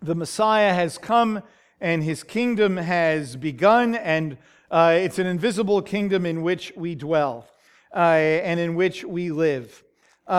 the 0.00 0.14
Messiah 0.14 0.72
has 0.72 0.98
come 0.98 1.42
and 1.80 2.04
his 2.04 2.22
kingdom 2.22 2.76
has 2.76 3.34
begun, 3.34 3.96
and 3.96 4.38
uh, 4.70 4.96
it's 4.98 5.18
an 5.18 5.26
invisible 5.26 5.82
kingdom 5.82 6.24
in 6.26 6.42
which 6.42 6.72
we 6.76 6.94
dwell 6.94 7.46
uh, 7.94 7.98
and 7.98 8.58
in 8.58 8.74
which 8.74 9.04
we 9.04 9.30
live. 9.30 9.84
Uh, 10.26 10.32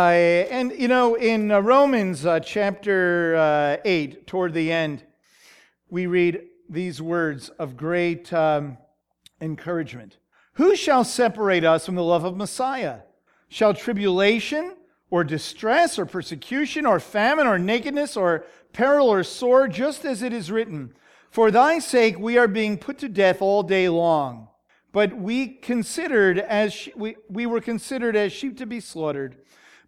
and, 0.49 0.71
you 0.71 0.87
know, 0.87 1.15
in 1.15 1.51
uh, 1.51 1.59
Romans 1.59 2.25
chapter 2.43 3.79
8, 3.85 4.27
toward 4.27 4.53
the 4.53 4.71
end, 4.71 5.03
we 5.89 6.07
read 6.07 6.41
these 6.69 7.01
words 7.01 7.49
of 7.49 7.77
great 7.77 8.33
um, 8.33 8.77
encouragement 9.39 10.17
Who 10.53 10.75
shall 10.75 11.03
separate 11.03 11.63
us 11.63 11.85
from 11.85 11.95
the 11.95 12.03
love 12.03 12.23
of 12.23 12.35
Messiah? 12.35 13.01
Shall 13.47 13.73
tribulation 13.73 14.75
or 15.11 15.23
distress 15.23 15.99
or 15.99 16.05
persecution 16.05 16.85
or 16.85 16.99
famine 16.99 17.47
or 17.47 17.59
nakedness 17.59 18.17
or 18.17 18.43
peril 18.73 19.07
or 19.07 19.23
sword, 19.23 19.71
just 19.71 20.03
as 20.03 20.21
it 20.21 20.33
is 20.33 20.51
written, 20.51 20.93
For 21.35 21.51
thy 21.51 21.79
sake 21.79 22.17
we 22.17 22.37
are 22.37 22.47
being 22.47 22.77
put 22.77 22.97
to 22.99 23.09
death 23.09 23.41
all 23.41 23.61
day 23.61 23.89
long. 23.89 24.47
But 24.93 25.17
we 25.17 25.49
considered 25.49 26.39
as 26.39 26.87
we, 26.95 27.17
we 27.27 27.45
were 27.45 27.59
considered 27.59 28.15
as 28.15 28.31
sheep 28.31 28.57
to 28.59 28.65
be 28.65 28.79
slaughtered. 28.79 29.35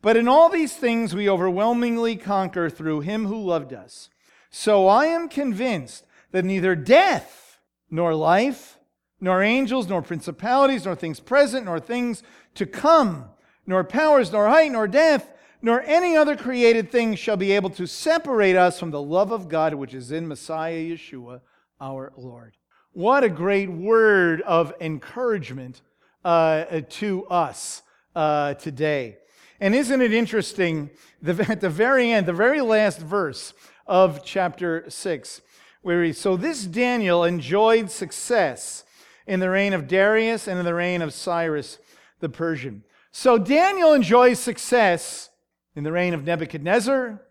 But 0.01 0.17
in 0.17 0.27
all 0.27 0.49
these 0.49 0.75
things 0.75 1.15
we 1.15 1.29
overwhelmingly 1.29 2.17
conquer 2.17 2.69
through 2.69 2.99
him 2.99 3.27
who 3.27 3.41
loved 3.41 3.71
us. 3.71 4.09
So 4.49 4.87
I 4.89 5.05
am 5.05 5.29
convinced 5.29 6.05
that 6.31 6.43
neither 6.43 6.75
death, 6.75 7.59
nor 7.89 8.13
life, 8.13 8.77
nor 9.21 9.41
angels, 9.41 9.87
nor 9.87 10.01
principalities, 10.01 10.83
nor 10.83 10.95
things 10.95 11.21
present, 11.21 11.63
nor 11.63 11.79
things 11.79 12.23
to 12.55 12.65
come, 12.65 13.29
nor 13.65 13.85
powers, 13.85 14.33
nor 14.33 14.49
height, 14.49 14.73
nor 14.73 14.85
depth, 14.85 15.31
nor 15.67 15.81
any 15.81 16.15
other 16.15 16.37
created 16.37 16.89
thing 16.89 17.13
shall 17.13 17.35
be 17.35 17.51
able 17.51 17.69
to 17.69 17.85
separate 17.85 18.55
us 18.55 18.79
from 18.79 18.89
the 18.89 19.01
love 19.01 19.33
of 19.33 19.49
God 19.49 19.73
which 19.73 19.93
is 19.93 20.13
in 20.13 20.25
Messiah 20.25 20.77
Yeshua, 20.77 21.41
our 21.81 22.13
Lord. 22.15 22.55
What 22.93 23.25
a 23.25 23.29
great 23.29 23.69
word 23.69 24.41
of 24.43 24.73
encouragement 24.79 25.81
uh, 26.23 26.83
to 26.91 27.25
us 27.25 27.81
uh, 28.15 28.53
today. 28.53 29.17
And 29.59 29.75
isn't 29.75 30.01
it 30.01 30.13
interesting? 30.13 30.89
The, 31.21 31.45
at 31.51 31.59
the 31.59 31.69
very 31.69 32.13
end, 32.13 32.27
the 32.27 32.31
very 32.31 32.61
last 32.61 32.99
verse 32.99 33.53
of 33.85 34.23
chapter 34.23 34.85
6, 34.87 35.41
where 35.81 36.01
he, 36.01 36.13
so 36.13 36.37
this 36.37 36.63
Daniel 36.63 37.25
enjoyed 37.25 37.91
success 37.91 38.85
in 39.27 39.41
the 39.41 39.49
reign 39.49 39.73
of 39.73 39.89
Darius 39.89 40.47
and 40.47 40.59
in 40.59 40.63
the 40.63 40.73
reign 40.73 41.01
of 41.01 41.13
Cyrus 41.13 41.77
the 42.21 42.29
Persian. 42.29 42.85
So 43.11 43.37
Daniel 43.37 43.91
enjoys 43.91 44.39
success 44.39 45.26
in 45.77 45.83
the 45.83 45.91
reign 45.91 46.15
of 46.15 46.25
Nebuchadnezzar. 46.25 47.21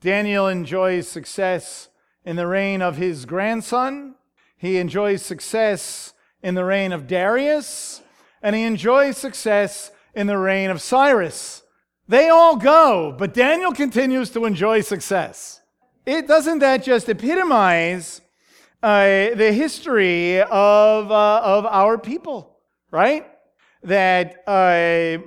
Daniel 0.00 0.46
enjoys 0.46 1.08
success 1.08 1.88
in 2.24 2.36
the 2.36 2.46
reign 2.46 2.80
of 2.80 2.96
his 2.96 3.24
grandson. 3.24 4.14
He 4.56 4.76
enjoys 4.76 5.22
success 5.22 6.14
in 6.40 6.54
the 6.54 6.64
reign 6.64 6.92
of 6.92 7.08
Darius, 7.08 8.00
and 8.42 8.54
he 8.54 8.62
enjoys 8.62 9.16
success 9.16 9.90
in 10.14 10.28
the 10.28 10.38
reign 10.38 10.70
of 10.70 10.80
Cyrus. 10.80 11.64
They 12.06 12.28
all 12.28 12.54
go, 12.54 13.12
but 13.18 13.34
Daniel 13.34 13.72
continues 13.72 14.30
to 14.30 14.44
enjoy 14.44 14.82
success. 14.82 15.60
It 16.06 16.28
doesn't 16.28 16.60
that 16.60 16.84
just 16.84 17.08
epitomize 17.08 18.20
uh, 18.84 19.34
the 19.34 19.52
history 19.52 20.40
of, 20.42 21.10
uh, 21.10 21.40
of 21.42 21.66
our 21.66 21.98
people, 21.98 22.56
right? 22.92 23.26
That 23.82 24.44
uh, 24.46 25.18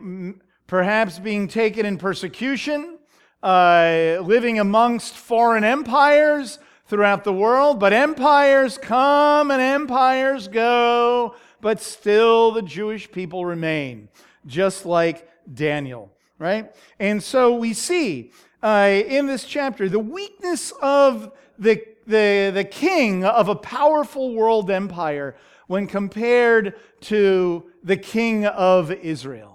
perhaps 0.71 1.19
being 1.19 1.49
taken 1.49 1.85
in 1.85 1.97
persecution, 1.97 2.97
uh, 3.43 4.17
living 4.23 4.57
amongst 4.57 5.17
foreign 5.17 5.65
empires 5.65 6.59
throughout 6.85 7.25
the 7.25 7.33
world, 7.33 7.77
but 7.77 7.91
empires 7.91 8.77
come 8.77 9.51
and 9.51 9.61
empires 9.61 10.47
go, 10.47 11.35
but 11.59 11.81
still 11.81 12.53
the 12.53 12.61
Jewish 12.61 13.11
people 13.11 13.45
remain, 13.45 14.07
just 14.45 14.85
like 14.85 15.29
Daniel, 15.53 16.09
right? 16.39 16.73
And 17.01 17.21
so 17.21 17.53
we 17.53 17.73
see 17.73 18.31
uh, 18.63 19.01
in 19.05 19.25
this 19.25 19.43
chapter 19.43 19.89
the 19.89 19.99
weakness 19.99 20.71
of 20.81 21.33
the, 21.59 21.83
the, 22.07 22.49
the 22.53 22.63
king 22.63 23.25
of 23.25 23.49
a 23.49 23.55
powerful 23.55 24.33
world 24.33 24.71
empire 24.71 25.35
when 25.67 25.85
compared 25.85 26.75
to 27.01 27.69
the 27.83 27.97
king 27.97 28.45
of 28.45 28.89
Israel. 28.89 29.50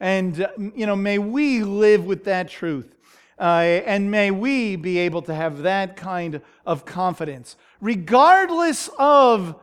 And, 0.00 0.48
you 0.74 0.86
know, 0.86 0.96
may 0.96 1.18
we 1.18 1.62
live 1.62 2.06
with 2.06 2.24
that 2.24 2.48
truth. 2.48 2.96
Uh, 3.38 3.82
and 3.86 4.10
may 4.10 4.30
we 4.30 4.76
be 4.76 4.98
able 4.98 5.22
to 5.22 5.34
have 5.34 5.62
that 5.62 5.96
kind 5.96 6.42
of 6.66 6.84
confidence, 6.84 7.56
regardless 7.80 8.90
of 8.98 9.58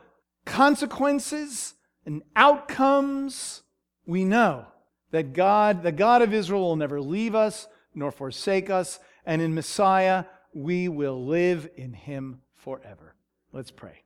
consequences 0.46 1.76
and 2.06 2.24
outcomes. 2.36 3.62
We 4.08 4.26
know 4.26 4.66
that 5.12 5.34
God, 5.34 5.84
the 5.84 5.92
God 5.92 6.24
of 6.24 6.34
Israel, 6.34 6.62
will 6.62 6.76
never 6.76 7.00
leave 7.00 7.36
us 7.36 7.68
nor 7.94 8.12
forsake 8.12 8.70
us, 8.70 9.00
and 9.26 9.42
in 9.42 9.54
Messiah 9.54 10.26
we 10.54 10.88
will 10.88 11.26
live 11.26 11.70
in 11.76 11.94
him 11.94 12.42
forever. 12.56 13.16
Let's 13.52 13.72
pray. 13.72 14.04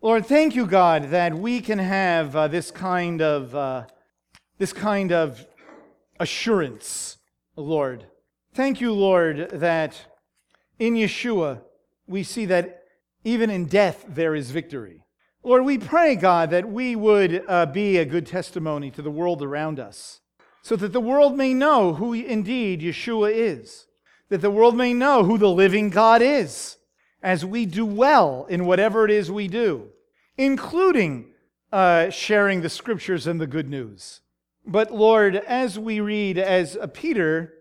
Lord, 0.00 0.26
thank 0.26 0.54
you, 0.54 0.66
God, 0.66 1.10
that 1.10 1.34
we 1.34 1.60
can 1.60 1.78
have 1.78 2.34
uh, 2.34 2.48
this 2.48 2.70
kind 2.70 3.20
of 3.20 3.54
uh, 3.54 3.86
this 4.58 4.72
kind 4.72 5.12
of 5.12 5.46
assurance, 6.20 7.16
Lord. 7.56 8.06
Thank 8.52 8.80
you, 8.80 8.92
Lord, 8.92 9.50
that 9.50 9.94
in 10.78 10.94
Yeshua 10.94 11.62
we 12.06 12.22
see 12.24 12.44
that 12.46 12.82
even 13.24 13.50
in 13.50 13.66
death 13.66 14.04
there 14.08 14.34
is 14.34 14.50
victory. 14.50 15.04
Lord, 15.44 15.64
we 15.64 15.78
pray, 15.78 16.16
God, 16.16 16.50
that 16.50 16.68
we 16.68 16.96
would 16.96 17.44
uh, 17.46 17.66
be 17.66 17.96
a 17.96 18.04
good 18.04 18.26
testimony 18.26 18.90
to 18.90 19.02
the 19.02 19.10
world 19.10 19.42
around 19.42 19.78
us, 19.78 20.20
so 20.62 20.74
that 20.76 20.92
the 20.92 21.00
world 21.00 21.36
may 21.36 21.54
know 21.54 21.94
who 21.94 22.12
indeed 22.12 22.80
Yeshua 22.80 23.32
is, 23.32 23.86
that 24.28 24.40
the 24.40 24.50
world 24.50 24.76
may 24.76 24.92
know 24.92 25.22
who 25.22 25.38
the 25.38 25.48
living 25.48 25.90
God 25.90 26.20
is, 26.20 26.76
as 27.22 27.44
we 27.44 27.64
do 27.64 27.86
well 27.86 28.46
in 28.48 28.66
whatever 28.66 29.04
it 29.04 29.10
is 29.10 29.30
we 29.30 29.46
do, 29.46 29.88
including 30.36 31.32
uh, 31.72 32.10
sharing 32.10 32.60
the 32.60 32.68
scriptures 32.68 33.26
and 33.26 33.40
the 33.40 33.46
good 33.46 33.68
news. 33.68 34.20
But 34.70 34.92
Lord, 34.92 35.34
as 35.34 35.78
we 35.78 35.98
read, 36.00 36.36
as 36.36 36.76
Peter 36.92 37.54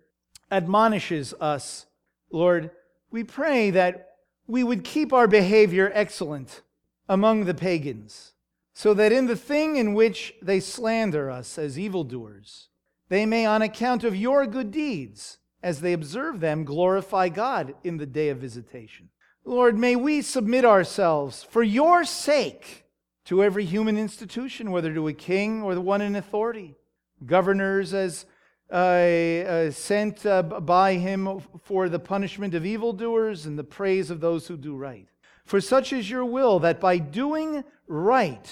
admonishes 0.51 1.33
us, 1.39 1.85
Lord, 2.31 2.69
we 3.09 3.23
pray 3.23 3.69
that 3.71 4.15
we 4.45 4.61
would 4.61 4.83
keep 4.83 5.13
our 5.13 5.25
behavior 5.25 5.89
excellent 5.93 6.63
among 7.07 7.45
the 7.45 7.53
pagans, 7.53 8.33
so 8.73 8.93
that 8.93 9.13
in 9.13 9.25
the 9.25 9.37
thing 9.37 9.77
in 9.77 9.93
which 9.93 10.33
they 10.41 10.59
slander 10.59 11.31
us 11.31 11.57
as 11.57 11.79
evildoers, 11.79 12.67
they 13.07 13.25
may, 13.25 13.45
on 13.45 13.61
account 13.61 14.03
of 14.03 14.13
your 14.13 14.45
good 14.45 14.69
deeds, 14.69 15.37
as 15.63 15.79
they 15.79 15.93
observe 15.93 16.41
them, 16.41 16.65
glorify 16.65 17.29
God 17.29 17.73
in 17.85 17.95
the 17.95 18.05
day 18.05 18.27
of 18.27 18.39
visitation. 18.39 19.07
Lord, 19.45 19.77
may 19.77 19.95
we 19.95 20.21
submit 20.21 20.65
ourselves 20.65 21.41
for 21.41 21.63
your 21.63 22.03
sake 22.03 22.83
to 23.23 23.41
every 23.41 23.63
human 23.63 23.97
institution, 23.97 24.71
whether 24.71 24.93
to 24.93 25.07
a 25.07 25.13
king 25.13 25.61
or 25.61 25.73
the 25.73 25.79
one 25.79 26.01
in 26.01 26.17
authority, 26.17 26.75
governors 27.25 27.93
as 27.93 28.25
uh, 28.71 28.75
uh, 28.75 29.71
sent 29.71 30.25
uh, 30.25 30.43
by 30.43 30.95
him 30.95 31.41
for 31.63 31.87
the 31.87 31.99
punishment 31.99 32.53
of 32.53 32.65
evildoers 32.65 33.45
and 33.45 33.57
the 33.57 33.63
praise 33.63 34.09
of 34.09 34.19
those 34.19 34.47
who 34.47 34.57
do 34.57 34.75
right. 34.75 35.07
For 35.45 35.61
such 35.61 35.93
is 35.93 36.09
your 36.09 36.25
will 36.25 36.59
that 36.59 36.81
by 36.81 36.97
doing 36.97 37.63
right, 37.87 38.45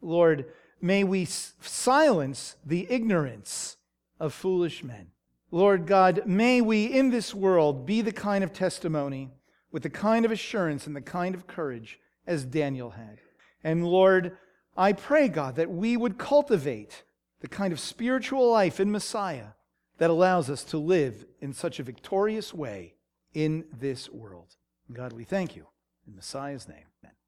Lord, 0.00 0.46
may 0.80 1.04
we 1.04 1.26
silence 1.26 2.56
the 2.64 2.86
ignorance 2.88 3.76
of 4.18 4.32
foolish 4.32 4.82
men. 4.82 5.08
Lord 5.50 5.86
God, 5.86 6.22
may 6.24 6.62
we 6.62 6.86
in 6.86 7.10
this 7.10 7.34
world 7.34 7.84
be 7.84 8.00
the 8.00 8.12
kind 8.12 8.42
of 8.42 8.52
testimony 8.52 9.30
with 9.72 9.82
the 9.82 9.90
kind 9.90 10.24
of 10.24 10.32
assurance 10.32 10.86
and 10.86 10.96
the 10.96 11.02
kind 11.02 11.34
of 11.34 11.46
courage 11.46 11.98
as 12.26 12.44
Daniel 12.44 12.90
had. 12.90 13.18
And 13.62 13.86
Lord, 13.86 14.38
I 14.76 14.94
pray, 14.94 15.28
God, 15.28 15.56
that 15.56 15.70
we 15.70 15.96
would 15.96 16.16
cultivate 16.16 17.02
the 17.40 17.48
kind 17.48 17.72
of 17.72 17.80
spiritual 17.80 18.50
life 18.50 18.80
in 18.80 18.90
Messiah 18.90 19.52
that 19.98 20.10
allows 20.10 20.48
us 20.48 20.64
to 20.64 20.78
live 20.78 21.24
in 21.40 21.52
such 21.52 21.78
a 21.78 21.82
victorious 21.82 22.54
way 22.54 22.94
in 23.34 23.64
this 23.78 24.08
world. 24.10 24.56
God, 24.92 25.12
we 25.12 25.24
thank 25.24 25.56
you. 25.56 25.66
In 26.06 26.16
Messiah's 26.16 26.68
name. 26.68 26.89